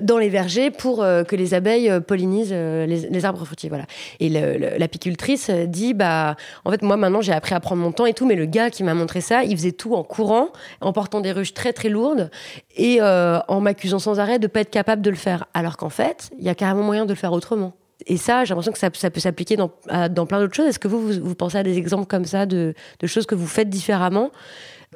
dans 0.01 0.17
les 0.17 0.29
vergers 0.29 0.71
pour 0.71 1.03
euh, 1.03 1.23
que 1.23 1.35
les 1.35 1.53
abeilles 1.53 1.91
pollinisent 2.07 2.53
les, 2.53 3.25
arbres 3.25 3.45
fruitiers. 3.45 3.69
Voilà. 3.69 3.85
Et 4.19 4.29
l'apicultrice 4.29 5.49
dit 5.49 5.93
bah 5.93 6.35
en 6.63 6.71
fait 6.71 6.81
moi 6.81 6.97
maintenant 6.97 7.21
j'ai 7.21 7.33
appris 7.33 7.55
à 7.55 7.59
prendre 7.59 7.81
mon 7.81 7.91
temps 7.91 8.05
et 8.05 8.13
tout, 8.13 8.25
mais 8.25 8.35
le 8.35 8.45
gars 8.45 8.69
qui 8.69 8.83
m'a 8.83 8.93
montré 8.93 9.21
ça, 9.21 9.43
il 9.43 9.55
faisait 9.57 9.71
tout 9.71 9.95
en 9.95 10.03
courant, 10.03 10.49
en 10.81 10.93
portant 10.93 11.21
des 11.21 11.31
ruches 11.31 11.53
très 11.53 11.73
très 11.73 11.89
lourdes 11.89 12.29
et 12.75 13.01
en 13.01 13.61
m'accusant 13.61 13.99
sans 13.99 14.19
arrêt 14.19 14.39
de 14.39 14.47
pas 14.47 14.61
être 14.61 14.69
capable 14.69 15.01
de 15.01 15.09
le 15.09 15.15
faire. 15.15 15.45
Alors 15.53 15.77
qu'en 15.77 15.89
fait 15.89 16.29
il 16.37 16.45
y 16.45 16.49
a 16.49 16.55
carrément 16.55 16.83
moyen 16.83 17.05
de 17.05 17.13
le 17.13 17.17
faire 17.17 17.33
autrement. 17.33 17.73
Et 18.07 18.17
ça, 18.17 18.43
j'ai 18.43 18.49
l'impression 18.49 18.71
que 18.71 18.77
ça, 18.77 19.09
peut 19.09 19.19
s'appliquer 19.19 19.55
dans, 19.55 19.69
plein 19.69 20.39
d'autres 20.39 20.53
choses. 20.53 20.67
Est-ce 20.67 20.79
que 20.79 20.87
vous, 20.87 21.13
vous, 21.21 21.35
pensez 21.35 21.57
à 21.57 21.63
des 21.63 21.77
exemples 21.77 22.05
comme 22.05 22.25
ça 22.25 22.45
de, 22.45 22.73
choses 23.05 23.25
que 23.25 23.35
vous 23.35 23.47
faites 23.47 23.69
différemment, 23.69 24.31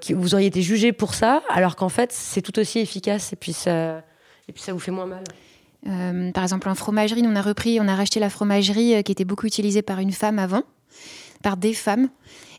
vous 0.10 0.34
auriez 0.34 0.48
été 0.48 0.62
jugé 0.62 0.92
pour 0.92 1.14
ça, 1.14 1.42
alors 1.50 1.76
qu'en 1.76 1.90
fait, 1.90 2.12
c'est 2.12 2.42
tout 2.42 2.58
aussi 2.60 2.80
efficace 2.80 3.34
et 3.34 3.36
puis 3.36 3.54
ça, 3.54 4.04
et 4.48 4.52
puis 4.52 4.62
ça 4.62 4.74
vous 4.74 4.80
fait 4.80 4.92
moins 4.92 5.06
mal 5.06 5.24
Euh, 5.88 6.32
par 6.32 6.44
exemple, 6.44 6.68
en 6.68 6.76
fromagerie, 6.76 7.24
on 7.26 7.36
a 7.36 7.42
repris, 7.42 7.80
on 7.80 7.88
a 7.88 7.96
racheté 7.96 8.20
la 8.20 8.30
fromagerie 8.30 8.96
euh, 8.96 9.02
qui 9.02 9.14
était 9.14 9.24
beaucoup 9.24 9.46
utilisée 9.46 9.82
par 9.82 10.00
une 10.00 10.12
femme 10.12 10.38
avant, 10.38 10.64
par 11.42 11.56
des 11.56 11.74
femmes. 11.74 12.10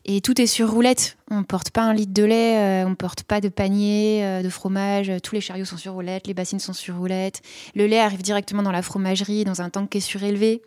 Et 0.06 0.20
tout 0.22 0.40
est 0.40 0.46
sur 0.46 0.70
roulette. 0.70 1.18
On 1.30 1.42
porte 1.42 1.70
pas 1.70 1.82
un 1.82 1.92
litre 1.92 2.14
de 2.14 2.24
lait, 2.24 2.58
euh, 2.58 2.88
on 2.88 2.94
porte 2.94 3.22
pas 3.22 3.40
de 3.40 3.48
panier 3.48 4.24
euh, 4.24 4.42
de 4.42 4.48
fromage. 4.48 5.12
Tous 5.22 5.34
les 5.34 5.40
chariots 5.40 5.66
sont 5.66 5.76
sur 5.76 5.92
roulette, 5.92 6.26
les 6.26 6.34
bassines 6.34 6.58
sont 6.58 6.72
sur 6.72 6.96
roulette. 6.96 7.42
Le 7.74 7.86
lait 7.86 8.00
arrive 8.00 8.22
directement 8.22 8.62
dans 8.62 8.72
la 8.72 8.82
fromagerie, 8.82 9.44
dans 9.44 9.60
un 9.60 9.68
tank 9.68 9.90
qui 9.90 9.98
est 9.98 10.00
surélevé. 10.00 10.62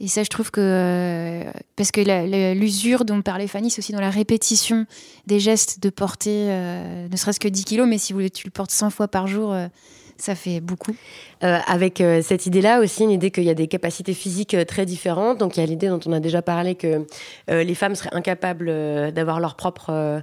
Et 0.00 0.08
ça, 0.08 0.22
je 0.22 0.30
trouve 0.30 0.50
que. 0.50 0.60
euh, 0.62 1.50
parce 1.76 1.90
que 1.92 2.54
l'usure 2.54 3.04
dont 3.04 3.20
parlait 3.20 3.46
Fanny, 3.46 3.70
c'est 3.70 3.80
aussi 3.80 3.92
dans 3.92 4.00
la 4.00 4.10
répétition 4.10 4.86
des 5.26 5.40
gestes 5.40 5.82
de 5.82 5.90
porter, 5.90 6.46
euh, 6.48 7.06
ne 7.08 7.16
serait-ce 7.16 7.38
que 7.38 7.48
10 7.48 7.64
kilos, 7.66 7.86
mais 7.86 7.98
si 7.98 8.14
vous, 8.14 8.26
tu 8.30 8.46
le 8.46 8.50
portes 8.50 8.70
100 8.70 8.88
fois 8.88 9.08
par 9.08 9.26
jour, 9.26 9.52
euh, 9.52 9.68
Ça 10.20 10.34
fait 10.34 10.60
beaucoup. 10.60 10.94
Euh, 11.42 11.58
avec 11.66 12.02
euh, 12.02 12.20
cette 12.20 12.44
idée-là 12.44 12.80
aussi, 12.80 13.04
une 13.04 13.10
idée 13.10 13.30
qu'il 13.30 13.44
y 13.44 13.50
a 13.50 13.54
des 13.54 13.68
capacités 13.68 14.12
physiques 14.12 14.52
euh, 14.52 14.66
très 14.66 14.84
différentes. 14.84 15.38
Donc 15.38 15.56
il 15.56 15.60
y 15.60 15.62
a 15.62 15.66
l'idée 15.66 15.88
dont 15.88 16.00
on 16.04 16.12
a 16.12 16.20
déjà 16.20 16.42
parlé 16.42 16.74
que 16.74 17.06
les 17.48 17.74
femmes 17.74 17.94
seraient 17.94 18.14
incapables 18.14 18.66
d'avoir 19.12 19.40
leur 19.40 19.56
propre 19.56 20.22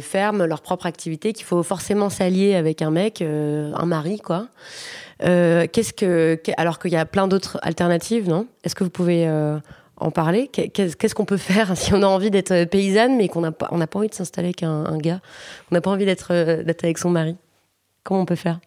ferme, 0.00 0.44
leur 0.44 0.60
propre 0.60 0.86
activité, 0.86 1.32
qu'il 1.32 1.46
faut 1.46 1.62
forcément 1.62 2.10
s'allier 2.10 2.54
avec 2.54 2.82
un 2.82 2.90
mec, 2.90 3.22
un 3.22 3.86
mari, 3.86 4.18
quoi. 4.18 4.48
Qu'est-ce 5.20 5.92
que, 5.92 6.38
alors 6.56 6.78
qu'il 6.78 6.90
y 6.90 6.96
a 6.96 7.06
plein 7.06 7.28
d'autres 7.28 7.58
alternatives, 7.62 8.28
non? 8.28 8.46
Est-ce 8.64 8.74
que 8.74 8.84
vous 8.84 8.90
pouvez 8.90 9.28
en 9.96 10.10
parler? 10.10 10.48
Qu'est-ce 10.48 11.14
qu'on 11.14 11.24
peut 11.24 11.38
faire 11.38 11.76
si 11.76 11.94
on 11.94 12.02
a 12.02 12.06
envie 12.06 12.30
d'être 12.30 12.64
paysanne, 12.64 13.16
mais 13.16 13.28
qu'on 13.28 13.40
n'a 13.40 13.52
pas, 13.52 13.68
pas 13.68 13.98
envie 13.98 14.08
de 14.08 14.14
s'installer 14.14 14.48
avec 14.48 14.62
un, 14.62 14.84
un 14.84 14.98
gars, 14.98 15.20
on 15.70 15.74
n'a 15.74 15.80
pas 15.80 15.90
envie 15.90 16.04
d'être 16.04 16.32
avec 16.32 16.98
son 16.98 17.10
mari? 17.10 17.36
Comment 18.02 18.20
on 18.20 18.26
peut 18.26 18.34
faire? 18.34 18.58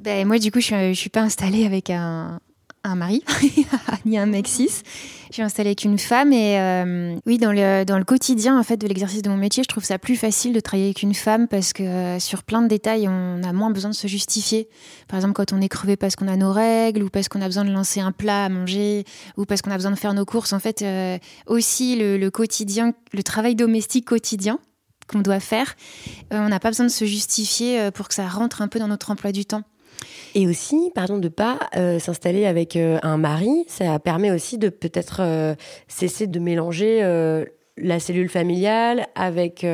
Ben, 0.00 0.26
moi, 0.26 0.38
du 0.38 0.50
coup, 0.50 0.60
je 0.60 0.74
ne 0.74 0.94
suis, 0.94 1.10
pas 1.10 1.22
installée 1.22 1.64
avec 1.64 1.90
un, 1.90 2.38
mari, 2.84 3.24
ni 4.04 4.18
un 4.18 4.26
mec 4.26 4.46
cis. 4.46 4.82
Je 5.28 5.34
suis 5.34 5.42
installée 5.42 5.70
avec 5.70 5.82
une 5.82 5.98
femme 5.98 6.32
et 6.32 6.60
euh, 6.60 7.16
oui, 7.26 7.38
dans 7.38 7.50
le, 7.50 7.84
dans 7.84 7.98
le 7.98 8.04
quotidien 8.04 8.56
en 8.56 8.62
fait 8.62 8.76
de 8.76 8.86
l'exercice 8.86 9.22
de 9.22 9.28
mon 9.28 9.36
métier, 9.36 9.64
je 9.64 9.68
trouve 9.68 9.82
ça 9.82 9.98
plus 9.98 10.14
facile 10.14 10.52
de 10.52 10.60
travailler 10.60 10.86
avec 10.86 11.02
une 11.02 11.14
femme 11.14 11.48
parce 11.48 11.72
que 11.72 11.82
euh, 11.82 12.20
sur 12.20 12.44
plein 12.44 12.62
de 12.62 12.68
détails, 12.68 13.08
on 13.08 13.42
a 13.42 13.52
moins 13.52 13.70
besoin 13.70 13.90
de 13.90 13.94
se 13.96 14.06
justifier. 14.06 14.68
Par 15.08 15.18
exemple, 15.18 15.34
quand 15.34 15.52
on 15.52 15.60
est 15.60 15.68
crevé 15.68 15.96
parce 15.96 16.14
qu'on 16.14 16.28
a 16.28 16.36
nos 16.36 16.52
règles 16.52 17.02
ou 17.02 17.10
parce 17.10 17.28
qu'on 17.28 17.42
a 17.42 17.46
besoin 17.46 17.64
de 17.64 17.72
lancer 17.72 17.98
un 17.98 18.12
plat 18.12 18.44
à 18.44 18.48
manger 18.48 19.04
ou 19.36 19.46
parce 19.46 19.62
qu'on 19.62 19.72
a 19.72 19.76
besoin 19.76 19.90
de 19.90 19.98
faire 19.98 20.14
nos 20.14 20.24
courses. 20.24 20.52
En 20.52 20.60
fait, 20.60 20.82
euh, 20.82 21.18
aussi 21.46 21.96
le, 21.96 22.28
quotidien, 22.30 22.92
le 23.12 23.24
travail 23.24 23.56
domestique 23.56 24.04
quotidien 24.04 24.60
qu'on 25.08 25.20
doit 25.20 25.40
faire, 25.40 25.74
on 26.30 26.48
n'a 26.48 26.58
pas 26.60 26.70
besoin 26.70 26.86
de 26.86 26.90
se 26.90 27.04
justifier 27.04 27.90
pour 27.92 28.08
que 28.08 28.14
ça 28.14 28.26
rentre 28.26 28.60
un 28.60 28.68
peu 28.68 28.78
dans 28.78 28.88
notre 28.88 29.10
emploi 29.10 29.32
du 29.32 29.44
temps. 29.44 29.62
Et 30.34 30.46
aussi, 30.46 30.90
pardon, 30.94 31.18
de 31.18 31.28
pas 31.28 31.58
euh, 31.76 31.98
s'installer 31.98 32.46
avec 32.46 32.76
euh, 32.76 32.98
un 33.02 33.16
mari, 33.16 33.64
ça 33.68 33.98
permet 33.98 34.30
aussi 34.30 34.58
de 34.58 34.68
peut-être 34.68 35.18
euh, 35.20 35.54
cesser 35.88 36.26
de 36.26 36.38
mélanger 36.38 37.02
la 37.78 38.00
cellule 38.00 38.30
familiale 38.30 39.06
avec 39.14 39.66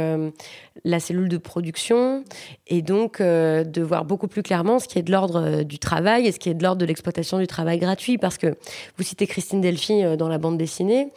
la 0.85 1.01
cellule 1.01 1.29
de 1.29 1.37
production 1.37 2.25
et 2.67 2.83
donc 2.83 3.23
de 3.23 3.83
voir 3.83 4.05
beaucoup 4.05 4.27
plus 4.27 4.43
clairement 4.43 4.81
ce 4.81 4.89
qui 4.89 4.99
est 4.99 5.03
de 5.03 5.13
l'ordre 5.13 5.63
du 5.63 5.79
travail 5.79 6.27
et 6.27 6.33
ce 6.33 6.41
qui 6.41 6.49
est 6.49 6.55
de 6.55 6.63
l'ordre 6.65 6.81
de 6.81 6.87
l'exploitation 6.87 7.39
du 7.39 7.47
travail 7.47 7.79
gratuit. 7.79 8.19
Parce 8.19 8.39
que 8.39 8.57
vous 8.97 9.05
citez 9.05 9.29
Christine 9.29 9.61
Delphi 9.61 10.17
dans 10.17 10.29
la 10.29 10.39
bande 10.39 10.59
dessinée 10.59 11.09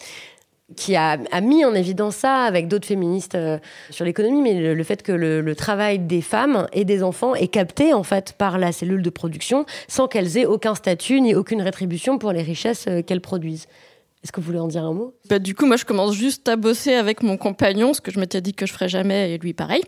qui 0.76 0.96
a, 0.96 1.18
mis 1.42 1.64
en 1.64 1.76
évidence 1.76 2.16
ça 2.16 2.44
avec 2.44 2.68
d'autres 2.68 2.88
féministes 2.88 3.36
euh, 3.36 3.60
sur 3.92 4.04
l'économie, 4.04 4.42
mais 4.42 4.74
le, 4.74 4.84
fait 4.84 5.04
que 5.04 5.12
le, 5.12 5.56
travail 5.56 6.00
des 6.00 6.22
femmes 6.22 6.68
et 6.74 6.86
des 6.86 7.04
enfants 7.04 7.36
est 7.36 7.48
capté 7.48 7.94
en 7.94 8.04
fait 8.04 8.34
par 8.34 8.58
la 8.58 8.72
cellule 8.72 9.04
de 9.04 9.10
production 9.12 9.66
sans 9.88 10.08
qu'elles 10.08 10.38
aient 10.38 10.46
aucun 10.46 10.74
statut 10.74 11.22
ni 11.22 11.36
aucune 11.36 11.62
rétribution 11.62 12.18
pour 12.18 12.32
les 12.32 12.42
richesses 12.42 12.88
euh, 12.88 13.04
qu'elles 13.04 13.22
produisent. 13.22 13.68
Est-ce 14.24 14.32
que 14.32 14.42
vous 14.42 14.48
voulez 14.48 14.60
en 14.60 14.68
dire 14.68 14.84
un 14.84 14.94
mot? 14.94 15.14
Bah, 15.30 15.38
Du 15.38 15.54
coup, 15.54 15.68
moi, 15.68 15.78
je 15.78 15.86
commence 15.86 16.16
juste 16.16 16.50
à 16.50 16.56
bosser 16.56 16.96
avec 16.96 17.22
mon 17.22 17.38
compagnon, 17.38 17.94
ce 17.94 18.02
que 18.02 18.10
je 18.10 18.20
m'étais 18.20 18.42
dit 18.42 18.56
que 18.56 18.66
je 18.66 18.74
ferais 18.74 18.90
jamais, 18.90 19.36
et 19.36 19.38
lui, 19.38 19.54
pareil. 19.54 19.84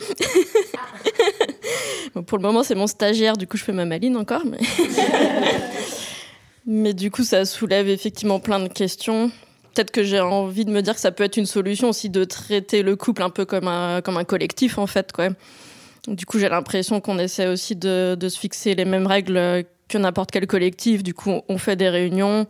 pour 2.28 2.38
le 2.38 2.44
moment, 2.44 2.62
c'est 2.62 2.76
mon 2.76 2.86
stagiaire, 2.86 3.36
du 3.36 3.48
coup, 3.48 3.58
je 3.58 3.64
fais 3.64 3.74
ma 3.74 3.86
maline 3.86 4.16
encore. 4.16 4.44
Mais... 4.46 4.60
mais 6.68 6.94
du 6.94 7.10
coup, 7.10 7.24
ça 7.24 7.46
soulève 7.46 7.90
effectivement 7.90 8.40
plein 8.40 8.60
de 8.60 8.68
questions 8.68 9.32
peut-être 9.78 9.92
que 9.92 10.04
j'ai 10.04 10.20
envie 10.20 10.66
de 10.66 10.72
me 10.72 10.82
dire 10.82 10.96
que 10.96 11.00
ça 11.00 11.12
peut 11.12 11.24
être 11.24 11.38
une 11.38 11.46
solution 11.46 11.90
aussi 11.90 12.10
de 12.10 12.24
traiter 12.24 12.82
le 12.82 12.96
couple 12.96 13.22
un 13.22 13.30
peu 13.30 13.46
comme 13.46 13.68
un, 13.68 14.02
comme 14.02 14.18
un 14.18 14.24
collectif, 14.24 14.80
en 14.80 14.88
fait. 14.88 15.12
Quoi. 15.12 15.30
Du 16.08 16.26
coup, 16.26 16.40
j'ai 16.40 16.50
l'impression 16.50 17.00
qu'on 17.00 17.20
essaie 17.20 17.48
aussi 17.48 17.76
de, 17.76 18.16
de, 18.20 18.28
se 18.30 18.40
fixer 18.40 18.74
les 18.74 18.86
mêmes 18.86 19.06
règles 19.06 19.66
que 19.88 20.00
n'importe 20.00 20.32
quel 20.32 20.48
collectif. 20.48 21.04
Du 21.04 21.14
coup, 21.14 21.42
on 21.48 21.58
fait 21.60 21.76
des 21.76 21.90
réunions. 21.90 22.48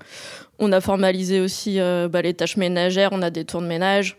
On 0.57 0.71
a 0.71 0.79
formalisé 0.79 1.41
aussi 1.41 1.81
euh, 1.81 2.07
bah, 2.07 2.21
les 2.21 2.33
tâches 2.33 2.55
ménagères. 2.55 3.09
On 3.11 3.21
a 3.21 3.29
des 3.29 3.43
tours 3.43 3.61
de 3.61 3.67
ménage. 3.67 4.17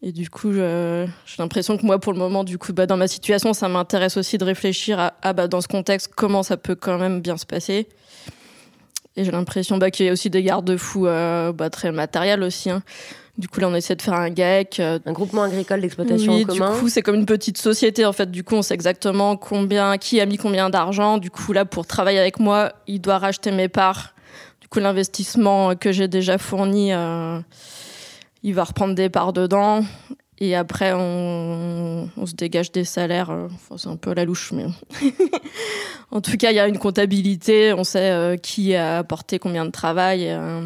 Et 0.00 0.12
du 0.12 0.30
coup, 0.30 0.54
j'ai 0.54 1.06
l'impression 1.38 1.76
que 1.76 1.84
moi, 1.84 1.98
pour 1.98 2.14
le 2.14 2.18
moment, 2.18 2.42
du 2.42 2.56
coup, 2.56 2.72
bah, 2.72 2.86
dans 2.86 2.96
ma 2.96 3.08
situation, 3.08 3.52
ça 3.52 3.68
m'intéresse 3.68 4.16
aussi 4.16 4.38
de 4.38 4.44
réfléchir 4.44 4.98
à, 4.98 5.14
ah, 5.20 5.34
bah, 5.34 5.46
dans 5.46 5.60
ce 5.60 5.68
contexte, 5.68 6.10
comment 6.16 6.42
ça 6.42 6.56
peut 6.56 6.76
quand 6.76 6.96
même 6.96 7.20
bien 7.20 7.36
se 7.36 7.44
passer. 7.44 7.86
Et 9.18 9.24
j'ai 9.24 9.32
l'impression 9.32 9.78
bah, 9.78 9.90
qu'il 9.90 10.06
y 10.06 10.08
a 10.08 10.12
aussi 10.12 10.30
des 10.30 10.44
garde-fous 10.44 11.08
euh, 11.08 11.52
bah, 11.52 11.70
très 11.70 11.90
matériels 11.90 12.44
aussi. 12.44 12.70
Hein. 12.70 12.84
Du 13.36 13.48
coup, 13.48 13.58
là, 13.58 13.68
on 13.68 13.74
essaie 13.74 13.96
de 13.96 14.02
faire 14.02 14.14
un 14.14 14.30
GAEC. 14.30 14.78
Euh, 14.78 15.00
un 15.04 15.12
groupement 15.12 15.42
agricole 15.42 15.80
d'exploitation 15.80 16.34
en 16.34 16.44
commun. 16.44 16.72
Du 16.72 16.78
coup, 16.78 16.88
c'est 16.88 17.02
comme 17.02 17.16
une 17.16 17.26
petite 17.26 17.58
société, 17.58 18.06
en 18.06 18.12
fait. 18.12 18.30
Du 18.30 18.44
coup, 18.44 18.54
on 18.54 18.62
sait 18.62 18.74
exactement 18.74 19.36
combien, 19.36 19.98
qui 19.98 20.20
a 20.20 20.26
mis 20.26 20.36
combien 20.36 20.70
d'argent. 20.70 21.18
Du 21.18 21.32
coup, 21.32 21.52
là, 21.52 21.64
pour 21.64 21.84
travailler 21.84 22.20
avec 22.20 22.38
moi, 22.38 22.72
il 22.86 23.00
doit 23.00 23.18
racheter 23.18 23.50
mes 23.50 23.68
parts. 23.68 24.14
Du 24.60 24.68
coup, 24.68 24.78
l'investissement 24.78 25.74
que 25.74 25.90
j'ai 25.90 26.06
déjà 26.06 26.38
fourni, 26.38 26.92
euh, 26.92 27.40
il 28.44 28.54
va 28.54 28.62
reprendre 28.62 28.94
des 28.94 29.08
parts 29.08 29.32
dedans. 29.32 29.82
Et 30.40 30.54
après, 30.54 30.92
on, 30.94 32.08
se 32.24 32.34
dégage 32.34 32.70
des 32.70 32.84
salaires. 32.84 33.30
Euh, 33.30 33.48
c'est 33.76 33.88
un 33.88 33.96
peu 33.96 34.14
la 34.14 34.24
louche, 34.24 34.52
mais 34.52 34.66
en 36.10 36.20
tout 36.20 36.36
cas, 36.36 36.50
il 36.50 36.56
y 36.56 36.60
a 36.60 36.68
une 36.68 36.78
comptabilité. 36.78 37.72
On 37.72 37.84
sait 37.84 38.10
euh, 38.10 38.36
qui 38.36 38.74
a 38.74 38.98
apporté 38.98 39.38
combien 39.38 39.64
de 39.64 39.70
travail. 39.70 40.28
Euh. 40.28 40.64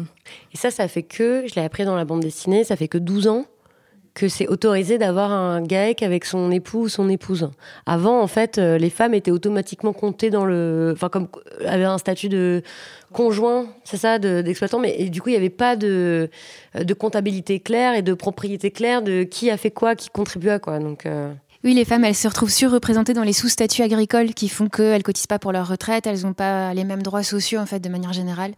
Et 0.53 0.57
ça, 0.57 0.69
ça 0.69 0.87
fait 0.87 1.03
que, 1.03 1.45
je 1.47 1.55
l'ai 1.55 1.63
appris 1.63 1.85
dans 1.85 1.95
la 1.95 2.05
bande 2.05 2.21
dessinée, 2.21 2.63
ça 2.63 2.75
fait 2.75 2.87
que 2.87 2.99
12 2.99 3.27
ans 3.27 3.45
que 4.13 4.27
c'est 4.27 4.47
autorisé 4.47 4.97
d'avoir 4.97 5.31
un 5.31 5.61
GAEC 5.61 6.03
avec 6.03 6.25
son 6.25 6.51
époux 6.51 6.81
ou 6.81 6.89
son 6.89 7.09
épouse. 7.09 7.49
Avant, 7.85 8.21
en 8.21 8.27
fait, 8.27 8.57
euh, 8.57 8.77
les 8.77 8.91
femmes 8.91 9.13
étaient 9.15 9.31
automatiquement 9.31 9.93
comptées 9.93 10.29
dans 10.29 10.45
le, 10.45 10.91
enfin 10.93 11.09
comme 11.09 11.27
avaient 11.65 11.83
un 11.85 11.97
statut 11.97 12.29
de 12.29 12.61
conjoint, 13.11 13.67
c'est 13.83 13.97
ça, 13.97 14.19
d'exploitant. 14.19 14.79
mais 14.79 14.95
et 14.97 15.09
du 15.09 15.21
coup, 15.21 15.29
il 15.29 15.33
n'y 15.33 15.37
avait 15.37 15.49
pas 15.49 15.75
de 15.75 16.29
de 16.75 16.93
comptabilité 16.93 17.59
claire 17.59 17.95
et 17.95 18.01
de 18.01 18.13
propriété 18.13 18.71
claire 18.71 19.01
de 19.01 19.23
qui 19.23 19.49
a 19.49 19.57
fait 19.57 19.71
quoi, 19.71 19.95
qui 19.95 20.09
contribue 20.09 20.49
à 20.49 20.59
quoi. 20.59 20.79
Donc 20.79 21.05
euh, 21.05 21.31
oui, 21.63 21.73
les 21.73 21.85
femmes, 21.85 22.03
elles 22.03 22.15
se 22.15 22.27
retrouvent 22.27 22.49
surreprésentées 22.49 23.13
dans 23.13 23.23
les 23.23 23.31
sous-statuts 23.31 23.83
agricoles 23.83 24.33
qui 24.33 24.49
font 24.49 24.67
qu'elles 24.67 25.01
cotisent 25.01 25.27
pas 25.27 25.39
pour 25.39 25.53
leur 25.53 25.69
retraite, 25.69 26.05
elles 26.05 26.23
n'ont 26.23 26.33
pas 26.33 26.73
les 26.73 26.83
mêmes 26.83 27.01
droits 27.01 27.23
sociaux 27.23 27.61
en 27.61 27.65
fait 27.65 27.79
de 27.79 27.87
manière 27.87 28.11
générale. 28.11 28.53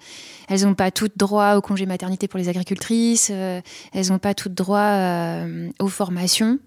Elles 0.49 0.63
n'ont 0.63 0.73
pas 0.73 0.89
toutes 0.89 1.15
droit 1.15 1.53
au 1.53 1.61
congé 1.61 1.85
maternité 1.85 2.27
pour 2.27 2.39
les 2.39 2.49
agricultrices, 2.49 3.29
euh, 3.31 3.61
elles 3.93 4.07
n'ont 4.07 4.17
pas 4.17 4.33
toutes 4.33 4.55
droit 4.55 4.79
euh, 4.79 5.69
aux 5.79 5.87
formations. 5.87 6.57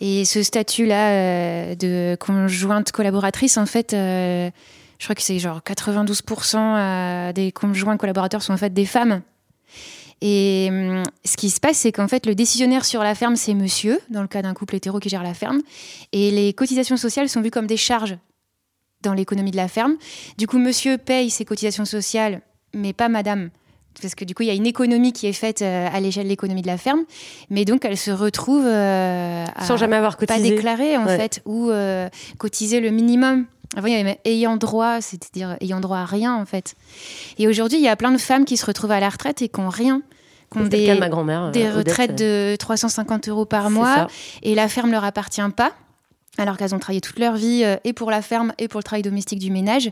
Et 0.00 0.24
ce 0.24 0.42
statut-là 0.42 1.10
euh, 1.10 1.74
de 1.74 2.16
conjointe 2.18 2.90
collaboratrice, 2.90 3.58
en 3.58 3.66
fait, 3.66 3.90
je 3.92 4.50
crois 5.04 5.14
que 5.14 5.22
c'est 5.22 5.38
genre 5.38 5.60
92% 5.60 7.34
des 7.34 7.52
conjoints 7.52 7.98
collaborateurs 7.98 8.42
sont 8.42 8.54
en 8.54 8.56
fait 8.56 8.72
des 8.72 8.86
femmes. 8.86 9.20
Et 10.20 10.68
hum, 10.70 11.02
ce 11.24 11.36
qui 11.36 11.50
se 11.50 11.60
passe, 11.60 11.78
c'est 11.78 11.92
qu'en 11.92 12.08
fait, 12.08 12.26
le 12.26 12.34
décisionnaire 12.34 12.84
sur 12.84 13.02
la 13.02 13.14
ferme, 13.14 13.36
c'est 13.36 13.54
monsieur, 13.54 13.98
dans 14.10 14.22
le 14.22 14.28
cas 14.28 14.42
d'un 14.42 14.54
couple 14.54 14.76
hétéro 14.76 14.98
qui 14.98 15.08
gère 15.08 15.22
la 15.22 15.34
ferme. 15.34 15.60
Et 16.12 16.30
les 16.30 16.52
cotisations 16.52 16.96
sociales 16.96 17.28
sont 17.28 17.40
vues 17.40 17.50
comme 17.50 17.66
des 17.66 17.76
charges 17.76 18.18
dans 19.02 19.14
l'économie 19.14 19.50
de 19.50 19.56
la 19.56 19.68
ferme. 19.68 19.96
Du 20.38 20.46
coup, 20.46 20.58
monsieur 20.58 20.98
paye 20.98 21.30
ses 21.30 21.44
cotisations 21.44 21.84
sociales, 21.84 22.42
mais 22.74 22.92
pas 22.92 23.08
madame. 23.08 23.50
Parce 24.00 24.14
que 24.14 24.24
du 24.24 24.34
coup, 24.34 24.42
il 24.42 24.46
y 24.46 24.50
a 24.50 24.54
une 24.54 24.66
économie 24.66 25.12
qui 25.12 25.26
est 25.26 25.32
faite 25.32 25.62
euh, 25.62 25.88
à 25.92 26.00
l'échelle 26.00 26.24
de 26.24 26.28
l'économie 26.28 26.62
de 26.62 26.66
la 26.66 26.78
ferme, 26.78 27.04
mais 27.50 27.64
donc 27.64 27.84
elle 27.84 27.96
se 27.96 28.10
retrouve 28.10 28.64
euh, 28.64 29.44
sans 29.62 29.76
jamais 29.76 29.96
avoir 29.96 30.16
cotisé, 30.16 30.40
pas 30.40 30.48
déclaré 30.48 30.96
en 30.96 31.06
fait, 31.06 31.42
ou 31.44 31.70
euh, 31.70 32.08
cotiser 32.38 32.80
le 32.80 32.90
minimum. 32.90 33.46
Avant, 33.76 33.86
il 33.86 33.94
y 33.94 33.96
avait 33.96 34.18
ayant 34.24 34.56
droit, 34.56 35.00
c'est-à-dire 35.00 35.56
ayant 35.60 35.80
droit 35.80 35.98
à 35.98 36.04
rien, 36.04 36.34
en 36.34 36.44
fait. 36.44 36.74
Et 37.38 37.46
aujourd'hui, 37.46 37.78
il 37.78 37.84
y 37.84 37.88
a 37.88 37.96
plein 37.96 38.10
de 38.10 38.18
femmes 38.18 38.44
qui 38.44 38.56
se 38.56 38.66
retrouvent 38.66 38.90
à 38.90 39.00
la 39.00 39.08
retraite 39.08 39.42
et 39.42 39.48
qui 39.48 39.60
n'ont 39.60 39.68
rien. 39.68 40.02
Qui 40.52 40.58
ont 40.58 40.64
des, 40.64 40.94
ma 40.98 41.08
grand-mère, 41.08 41.52
des 41.52 41.70
retraites 41.70 42.18
de 42.18 42.56
350 42.56 43.28
euros 43.28 43.44
par 43.44 43.70
mois. 43.70 44.08
Et 44.42 44.56
la 44.56 44.68
ferme 44.68 44.88
ne 44.88 44.94
leur 44.94 45.04
appartient 45.04 45.40
pas 45.56 45.72
alors 46.38 46.56
qu'elles 46.56 46.74
ont 46.74 46.78
travaillé 46.78 47.00
toute 47.00 47.18
leur 47.18 47.34
vie 47.34 47.62
euh, 47.64 47.76
et 47.84 47.92
pour 47.92 48.10
la 48.10 48.22
ferme 48.22 48.52
et 48.58 48.68
pour 48.68 48.78
le 48.78 48.84
travail 48.84 49.02
domestique 49.02 49.40
du 49.40 49.50
ménage. 49.50 49.90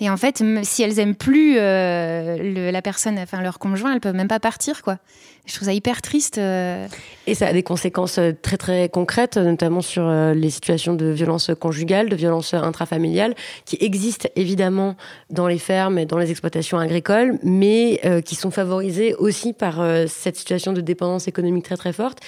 Et 0.00 0.10
en 0.10 0.16
fait, 0.16 0.42
si 0.62 0.82
elles 0.82 0.98
aiment 0.98 1.14
plus 1.14 1.56
euh, 1.58 2.70
la 2.70 2.82
personne, 2.82 3.18
enfin 3.18 3.40
leur 3.40 3.58
conjoint, 3.58 3.94
elles 3.94 4.00
peuvent 4.00 4.14
même 4.14 4.28
pas 4.28 4.40
partir, 4.40 4.82
quoi. 4.82 4.98
Je 5.46 5.54
trouve 5.54 5.64
ça 5.64 5.72
hyper 5.72 6.02
triste. 6.02 6.36
Euh. 6.36 6.86
Et 7.26 7.34
ça 7.34 7.46
a 7.46 7.52
des 7.54 7.62
conséquences 7.62 8.20
très 8.42 8.58
très 8.58 8.90
concrètes, 8.90 9.38
notamment 9.38 9.80
sur 9.80 10.06
les 10.10 10.50
situations 10.50 10.92
de 10.92 11.06
violence 11.06 11.50
conjugale, 11.58 12.10
de 12.10 12.16
violence 12.16 12.52
intrafamiliale, 12.52 13.34
qui 13.64 13.78
existent 13.80 14.28
évidemment 14.36 14.94
dans 15.30 15.48
les 15.48 15.56
fermes 15.58 15.98
et 15.98 16.04
dans 16.04 16.18
les 16.18 16.30
exploitations 16.30 16.78
agricoles, 16.78 17.38
mais 17.42 17.98
qui 18.26 18.34
sont 18.34 18.50
favorisées 18.50 19.14
aussi 19.14 19.54
par 19.54 19.82
cette 20.06 20.36
situation 20.36 20.74
de 20.74 20.82
dépendance 20.82 21.28
économique 21.28 21.64
très 21.64 21.78
très 21.78 21.94
forte 21.94 22.18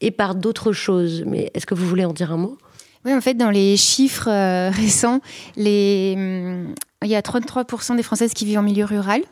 et 0.00 0.10
par 0.10 0.34
d'autres 0.34 0.72
choses. 0.72 1.24
Mais 1.26 1.50
est-ce 1.52 1.66
que 1.66 1.74
vous 1.74 1.86
voulez 1.86 2.06
en 2.06 2.14
dire 2.14 2.32
un 2.32 2.38
mot? 2.38 2.56
Oui, 3.04 3.14
en 3.14 3.20
fait, 3.20 3.34
dans 3.34 3.50
les 3.50 3.76
chiffres 3.76 4.28
euh, 4.28 4.70
récents, 4.74 5.20
les, 5.56 6.14
hum, 6.16 6.74
il 7.02 7.08
y 7.08 7.16
a 7.16 7.20
33% 7.20 7.96
des 7.96 8.02
Françaises 8.02 8.34
qui 8.34 8.44
vivent 8.44 8.58
en 8.58 8.62
milieu 8.62 8.84
rural. 8.84 9.22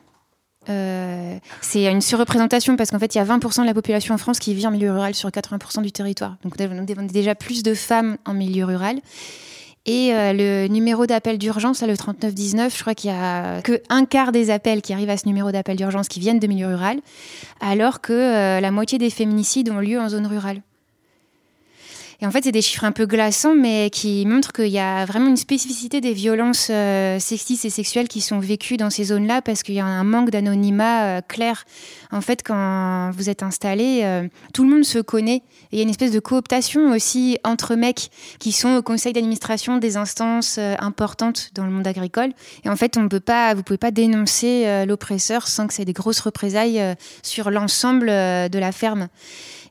Euh, 0.69 1.39
c'est 1.63 1.91
une 1.91 2.03
surreprésentation 2.03 2.77
parce 2.77 2.91
qu'en 2.91 2.99
fait, 2.99 3.15
il 3.15 3.19
y 3.19 3.21
a 3.21 3.25
20% 3.25 3.63
de 3.63 3.67
la 3.67 3.75
population 3.75 4.15
en 4.15 4.19
France 4.19 4.39
qui 4.39 4.53
vit 4.55 4.67
en 4.67 4.71
milieu 4.71 4.93
rural 4.93 5.15
sur 5.15 5.29
80% 5.31 5.83
du 5.83 5.93
territoire. 5.93 6.37
Donc, 6.43 6.55
on 6.59 6.79
a 6.79 7.03
déjà 7.07 7.35
plus 7.35 7.63
de 7.63 7.75
femmes 7.75 8.17
en 8.27 8.35
milieu 8.35 8.65
rural. 8.65 9.01
Et 9.87 10.13
euh, 10.13 10.35
le 10.35 10.69
numéro 10.69 11.07
d'appel 11.07 11.39
d'urgence, 11.39 11.83
le 11.83 11.97
3919, 11.97 12.77
je 12.77 12.81
crois 12.83 12.95
qu'il 12.95 13.11
y 13.11 13.15
a 13.15 13.63
que 13.63 13.81
un 13.89 14.05
quart 14.05 14.33
des 14.33 14.51
appels 14.51 14.83
qui 14.83 14.93
arrivent 14.93 15.09
à 15.09 15.17
ce 15.17 15.27
numéro 15.27 15.51
d'appel 15.51 15.77
d'urgence 15.77 16.09
qui 16.09 16.21
viennent 16.21 16.41
de 16.41 16.47
milieu 16.47 16.67
rural, 16.67 17.01
alors 17.61 18.03
que 18.03 18.61
la 18.61 18.71
moitié 18.71 18.99
des 18.99 19.09
féminicides 19.09 19.71
ont 19.71 19.79
lieu 19.79 19.99
en 19.99 20.11
zone 20.11 20.27
rurale. 20.27 20.61
Et 22.21 22.27
en 22.27 22.33
fait, 22.33 22.43
c'est 22.43 22.53
des 22.53 22.63
chiffres 22.63 22.83
un 22.83 22.91
peu 22.91 23.07
glaçants, 23.07 23.55
mais 23.55 23.91
qui 23.91 24.27
montrent 24.27 24.53
qu'il 24.53 24.67
y 24.67 24.81
a 24.81 25.05
vraiment 25.05 25.29
une 25.29 25.37
spécificité 25.37 26.01
des 26.01 26.13
violences 26.13 26.67
euh, 26.69 27.21
sexistes 27.21 27.65
et 27.65 27.71
sexuelles 27.71 28.09
qui 28.09 28.21
sont 28.21 28.41
vécues 28.41 28.77
dans 28.77 28.91
ces 28.91 29.05
zones-là, 29.05 29.41
parce 29.41 29.63
qu'il 29.63 29.77
y 29.77 29.81
a 29.81 29.87
un 29.87 30.03
manque 30.03 30.31
d'anonymat 30.31 31.05
euh, 31.05 31.21
clair. 31.21 31.65
En 32.11 32.21
fait, 32.21 32.43
quand 32.43 33.13
vous 33.15 33.31
êtes 33.31 33.45
installé, 33.45 34.01
euh, 34.03 34.27
tout 34.53 34.65
le 34.65 34.71
monde 34.71 34.85
se 34.85 34.99
connaît. 34.99 35.43
Et 35.71 35.77
il 35.77 35.79
y 35.79 35.81
a 35.81 35.85
une 35.85 35.91
espèce 35.91 36.11
de 36.11 36.19
cooptation 36.19 36.91
aussi 36.91 37.39
entre 37.45 37.77
mecs 37.77 38.11
qui 38.41 38.51
sont 38.51 38.75
au 38.75 38.83
conseil 38.83 39.13
d'administration 39.13 39.77
des 39.77 39.97
instances 39.97 40.59
importantes 40.59 41.51
dans 41.55 41.65
le 41.65 41.71
monde 41.71 41.87
agricole. 41.87 42.31
Et 42.65 42.69
en 42.69 42.75
fait, 42.75 42.97
on 42.97 43.09
peut 43.09 43.21
pas, 43.21 43.55
vous 43.55 43.63
pouvez 43.63 43.79
pas 43.79 43.91
dénoncer 43.91 44.87
l'oppresseur 44.87 45.47
sans 45.47 45.67
que 45.67 45.81
ait 45.81 45.85
des 45.85 45.93
grosses 45.93 46.21
représailles 46.21 46.83
sur 47.23 47.51
l'ensemble 47.51 48.07
de 48.07 48.59
la 48.59 48.73
ferme. 48.73 49.09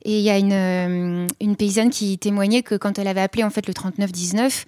Et 0.04 0.20
il 0.20 0.24
y 0.24 0.30
a 0.30 0.38
une, 0.38 0.54
euh, 0.54 1.28
une, 1.42 1.56
paysanne 1.56 1.90
qui 1.90 2.18
témoignait 2.18 2.64
que 2.64 2.76
quand 2.76 3.00
elle 3.00 3.08
avait 3.08 3.22
appelé 3.22 3.44
en 3.44 3.50
fait 3.50 3.68
le 3.68 3.74
3919, 3.74 4.66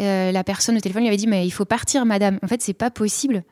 euh, 0.00 0.32
la 0.32 0.44
personne 0.44 0.76
au 0.76 0.80
téléphone 0.80 1.02
lui 1.02 1.08
avait 1.08 1.16
dit 1.16 1.26
mais 1.26 1.46
il 1.46 1.50
faut 1.50 1.64
partir 1.64 2.04
madame. 2.04 2.38
En 2.42 2.48
fait, 2.48 2.62
c'est 2.62 2.72
pas 2.72 2.90
possible. 2.90 3.42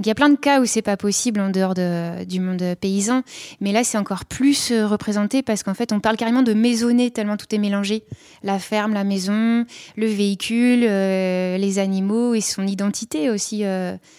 Il 0.00 0.06
y 0.08 0.10
a 0.10 0.14
plein 0.16 0.28
de 0.28 0.36
cas 0.36 0.60
où 0.60 0.66
c'est 0.66 0.82
pas 0.82 0.96
possible 0.96 1.38
en 1.38 1.50
dehors 1.50 1.74
de, 1.74 2.24
du 2.24 2.40
monde 2.40 2.74
paysan, 2.80 3.22
mais 3.60 3.70
là 3.70 3.84
c'est 3.84 3.96
encore 3.96 4.24
plus 4.24 4.72
euh, 4.72 4.88
représenté 4.88 5.42
parce 5.42 5.62
qu'en 5.62 5.74
fait 5.74 5.92
on 5.92 6.00
parle 6.00 6.16
carrément 6.16 6.42
de 6.42 6.52
maisonner 6.52 7.12
tellement 7.12 7.36
tout 7.36 7.46
est 7.54 7.58
mélangé. 7.58 8.02
La 8.42 8.58
ferme, 8.58 8.92
la 8.92 9.04
maison, 9.04 9.64
le 9.96 10.06
véhicule, 10.06 10.80
les 10.80 11.78
animaux 11.78 12.34
et 12.34 12.40
son 12.40 12.66
identité 12.66 13.30
aussi, 13.30 13.62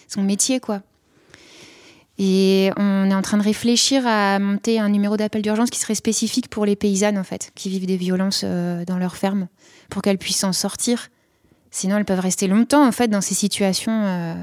son 0.08 0.22
métier 0.22 0.60
quoi. 0.60 0.80
Et 2.18 2.70
on 2.76 3.10
est 3.10 3.14
en 3.14 3.20
train 3.22 3.36
de 3.36 3.42
réfléchir 3.42 4.06
à 4.06 4.38
monter 4.38 4.78
un 4.78 4.88
numéro 4.88 5.16
d'appel 5.16 5.42
d'urgence 5.42 5.68
qui 5.68 5.78
serait 5.78 5.94
spécifique 5.94 6.48
pour 6.48 6.64
les 6.64 6.76
paysannes, 6.76 7.18
en 7.18 7.24
fait, 7.24 7.50
qui 7.54 7.68
vivent 7.68 7.86
des 7.86 7.98
violences 7.98 8.42
euh, 8.44 8.84
dans 8.86 8.98
leur 8.98 9.16
ferme, 9.16 9.48
pour 9.90 10.00
qu'elles 10.00 10.18
puissent 10.18 10.38
s'en 10.38 10.54
sortir. 10.54 11.08
Sinon, 11.70 11.98
elles 11.98 12.06
peuvent 12.06 12.20
rester 12.20 12.48
longtemps, 12.48 12.86
en 12.86 12.92
fait, 12.92 13.08
dans 13.08 13.20
ces 13.20 13.34
situations 13.34 13.92
euh, 13.92 14.34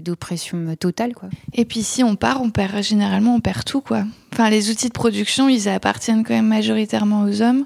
d'oppression 0.00 0.74
totale, 0.74 1.14
quoi. 1.14 1.28
Et 1.54 1.64
puis, 1.64 1.84
si 1.84 2.02
on 2.02 2.16
part, 2.16 2.42
on 2.42 2.50
perd, 2.50 2.82
généralement, 2.82 3.36
on 3.36 3.40
perd 3.40 3.64
tout, 3.64 3.80
quoi. 3.80 4.04
Enfin, 4.32 4.50
les 4.50 4.70
outils 4.70 4.88
de 4.88 4.92
production, 4.92 5.48
ils 5.48 5.68
appartiennent 5.68 6.24
quand 6.24 6.34
même 6.34 6.48
majoritairement 6.48 7.22
aux 7.22 7.42
hommes. 7.42 7.64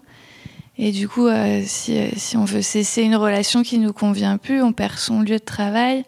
Et 0.77 0.93
du 0.93 1.09
coup, 1.09 1.27
euh, 1.27 1.62
si, 1.65 1.99
si, 2.17 2.37
on 2.37 2.45
veut 2.45 2.61
cesser 2.61 3.03
une 3.03 3.17
relation 3.17 3.62
qui 3.62 3.79
nous 3.79 3.95
convient 3.95 4.37
plus, 4.37 4.62
on 4.62 4.75
perd 4.75 4.99
son 4.99 5.21
lieu 5.21 5.38
de 5.38 5.45
travail 5.45 6.05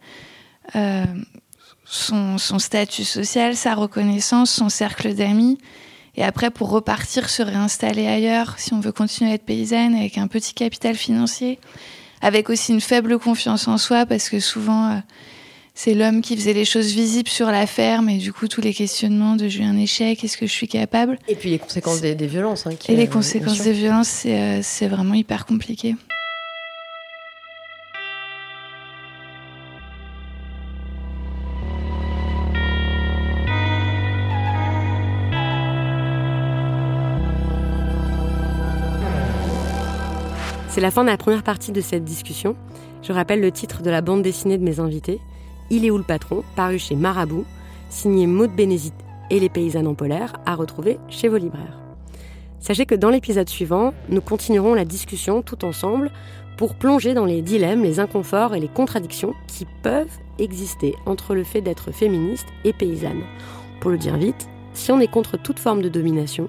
son, 1.85 2.39
statut 2.59 3.05
social, 3.05 3.57
sa 3.57 3.75
reconnaissance, 3.75 4.51
son 4.51 4.69
cercle 4.69 5.15
d'amis. 5.15 5.59
Et 6.17 6.23
après, 6.23 6.51
pour 6.51 6.71
repartir, 6.71 7.29
se 7.29 7.43
réinstaller 7.43 8.07
ailleurs, 8.07 8.55
si 8.59 8.73
on 8.73 8.81
veut 8.81 8.93
continuer 8.93 9.33
à 9.33 9.35
être 9.35 9.45
paysanne 9.45 9.95
avec 9.95 10.17
un 10.17 10.29
petit 10.29 10.55
capital 10.55 10.95
financier, 10.95 11.59
avec 12.23 12.51
aussi 12.51 12.73
une 12.73 12.81
faible 12.81 13.19
confiance 13.19 13.67
en 13.67 13.79
soi, 13.79 14.07
parce 14.07 14.29
que 14.29 14.39
souvent, 14.39 14.91
euh, 14.91 14.99
c'est 15.75 15.95
l'homme 15.95 16.23
qui 16.23 16.37
faisait 16.37 16.53
les 16.53 16.65
choses 16.65 16.93
visibles 16.93 17.29
sur 17.29 17.51
la 17.51 17.67
ferme, 17.67 18.09
et 18.09 18.19
du 18.19 18.33
coup, 18.33 18.47
tous 18.47 18.61
les 18.61 18.73
questionnements 18.73 19.35
de 19.35 19.49
j'ai 19.49 19.65
un 19.65 19.77
échec, 19.77 20.23
est-ce 20.23 20.39
que 20.39 20.47
je 20.47 20.53
suis 20.53 20.69
capable? 20.69 21.19
Et 21.27 21.35
puis 21.35 21.51
les 21.51 21.59
conséquences 21.59 22.01
des, 22.01 22.15
violences. 22.15 22.67
Hein, 22.69 22.71
et 22.89 22.95
les 22.95 23.09
conséquences 23.09 23.63
des 23.63 23.73
violences, 23.73 24.23
euh, 24.25 24.61
c'est 24.63 24.87
vraiment 24.87 25.15
hyper 25.15 25.47
compliqué. 25.47 25.97
C'est 40.75 40.81
la 40.81 40.91
fin 40.91 41.05
de 41.05 41.09
la 41.09 41.17
première 41.17 41.45
partie 41.45 41.71
de 41.71 41.81
cette 41.81 42.03
discussion. 42.03 42.57
Je 43.01 43.13
rappelle 43.13 43.41
le 43.41 43.53
titre 43.53 43.81
de 43.81 43.91
la 43.91 44.01
bande 44.01 44.23
dessinée 44.23 44.59
de 44.59 44.65
mes 44.65 44.81
invités, 44.81 45.21
Il 45.71 45.85
est 45.85 45.91
où 45.93 45.99
le 45.99 46.03
patron, 46.03 46.43
paru 46.57 46.81
chez 46.81 46.97
Marabout, 46.97 47.45
signé 47.91 48.27
Maud 48.27 48.51
Bénézit 48.51 48.93
et 49.31 49.39
les 49.39 49.49
paysannes 49.49 49.87
en 49.87 49.95
polaire, 49.95 50.33
à 50.47 50.57
retrouver 50.57 50.99
chez 51.09 51.29
vos 51.29 51.37
libraires. 51.37 51.79
Sachez 52.59 52.87
que 52.87 52.97
dans 52.97 53.11
l'épisode 53.11 53.49
suivant, 53.49 53.95
nous 54.09 54.21
continuerons 54.21 54.75
la 54.75 54.85
discussion 54.85 55.43
tout 55.43 55.65
ensemble 55.65 56.11
pour 56.57 56.75
plonger 56.75 57.15
dans 57.15 57.25
les 57.25 57.41
dilemmes, 57.41 57.85
les 57.85 58.01
inconforts 58.01 58.57
et 58.57 58.61
les 58.61 58.67
contradictions 58.67 59.35
qui 59.47 59.69
peuvent 59.85 60.19
exister 60.41 60.97
entre 61.07 61.37
le 61.37 61.45
fait 61.45 61.61
d'être 61.61 61.93
féministe 61.93 62.49
et 62.65 62.73
paysanne. 62.73 63.23
Pour 63.81 63.93
le 63.93 63.99
dire 63.99 64.17
vite, 64.17 64.49
si 64.73 64.91
on 64.91 64.99
est 64.99 65.07
contre 65.07 65.37
toute 65.37 65.61
forme 65.61 65.83
de 65.83 65.89
domination, 65.89 66.49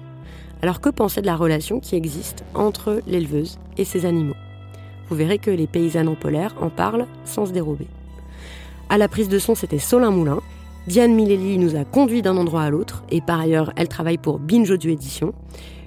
alors 0.62 0.80
que 0.80 0.88
penser 0.88 1.20
de 1.20 1.26
la 1.26 1.36
relation 1.36 1.80
qui 1.80 1.96
existe 1.96 2.44
entre 2.54 3.00
l'éleveuse 3.06 3.58
et 3.76 3.84
ses 3.84 4.06
animaux? 4.06 4.36
Vous 5.08 5.16
verrez 5.16 5.38
que 5.38 5.50
les 5.50 5.66
paysannes 5.66 6.08
en 6.08 6.14
polaire 6.14 6.54
en 6.60 6.70
parlent 6.70 7.06
sans 7.24 7.46
se 7.46 7.52
dérober. 7.52 7.86
À 8.88 8.98
la 8.98 9.08
prise 9.08 9.28
de 9.28 9.38
son, 9.38 9.54
c'était 9.54 9.78
Solin 9.78 10.10
Moulin. 10.10 10.40
Diane 10.86 11.14
Mileli 11.14 11.58
nous 11.58 11.74
a 11.76 11.84
conduits 11.84 12.22
d'un 12.22 12.36
endroit 12.36 12.62
à 12.62 12.70
l'autre, 12.70 13.02
et 13.10 13.20
par 13.20 13.40
ailleurs, 13.40 13.72
elle 13.76 13.88
travaille 13.88 14.18
pour 14.18 14.38
Binge 14.38 14.70
Audio 14.70 14.90
Édition. 14.90 15.34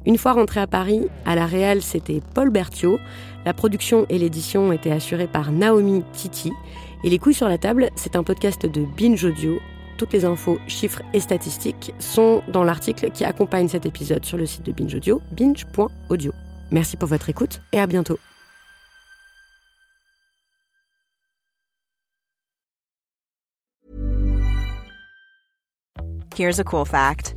Une 0.06 0.18
fois 0.18 0.34
rentrée 0.34 0.60
à 0.60 0.68
Paris, 0.68 1.08
à 1.26 1.36
la 1.36 1.46
Réal, 1.46 1.82
c'était 1.82 2.22
Paul 2.34 2.50
Berthiaud. 2.50 3.00
La 3.46 3.54
production 3.54 4.06
et 4.10 4.18
l'édition 4.18 4.72
étaient 4.72 4.92
assurées 4.92 5.28
par 5.28 5.52
Naomi 5.52 6.04
Titi. 6.14 6.52
Et 7.04 7.10
Les 7.10 7.20
couilles 7.20 7.34
sur 7.34 7.48
la 7.48 7.58
table, 7.58 7.90
c'est 7.96 8.18
un 8.18 8.24
podcast 8.24 8.66
de 8.66 8.84
Binge 8.98 9.24
Audio 9.24 9.60
toutes 10.00 10.14
les 10.14 10.26
infos, 10.26 10.60
chiffres 10.68 11.02
et 11.14 11.20
statistiques 11.20 11.94
sont 12.00 12.42
dans 12.48 12.64
l'article 12.64 13.12
qui 13.12 13.26
accompagne 13.26 13.68
cet 13.68 13.86
épisode 13.86 14.26
sur 14.26 14.38
le 14.38 14.46
site 14.46 14.66
de 14.66 14.72
Binge 14.72 14.96
Audio, 14.96 15.22
binge.audio. 15.34 16.32
Merci 16.72 16.96
pour 16.96 17.10
votre 17.10 17.30
écoute 17.30 17.62
et 17.74 17.80
à 17.80 17.86
bientôt. 17.86 18.18
Here's 26.36 26.60
a 26.60 26.64
cool 26.64 26.86
fact. 26.86 27.36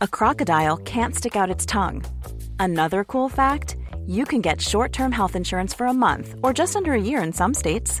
A 0.00 0.08
crocodile 0.08 0.78
can't 0.78 1.14
stick 1.14 1.36
out 1.36 1.50
its 1.50 1.66
tongue. 1.66 2.02
Another 2.58 3.04
cool 3.04 3.28
fact, 3.28 3.76
you 4.06 4.24
can 4.24 4.40
get 4.40 4.62
short-term 4.62 5.12
health 5.12 5.36
insurance 5.36 5.74
for 5.74 5.86
a 5.86 5.92
month 5.92 6.34
or 6.42 6.54
just 6.54 6.74
under 6.74 6.94
a 6.94 7.00
year 7.00 7.22
in 7.22 7.30
some 7.30 7.52
states. 7.52 8.00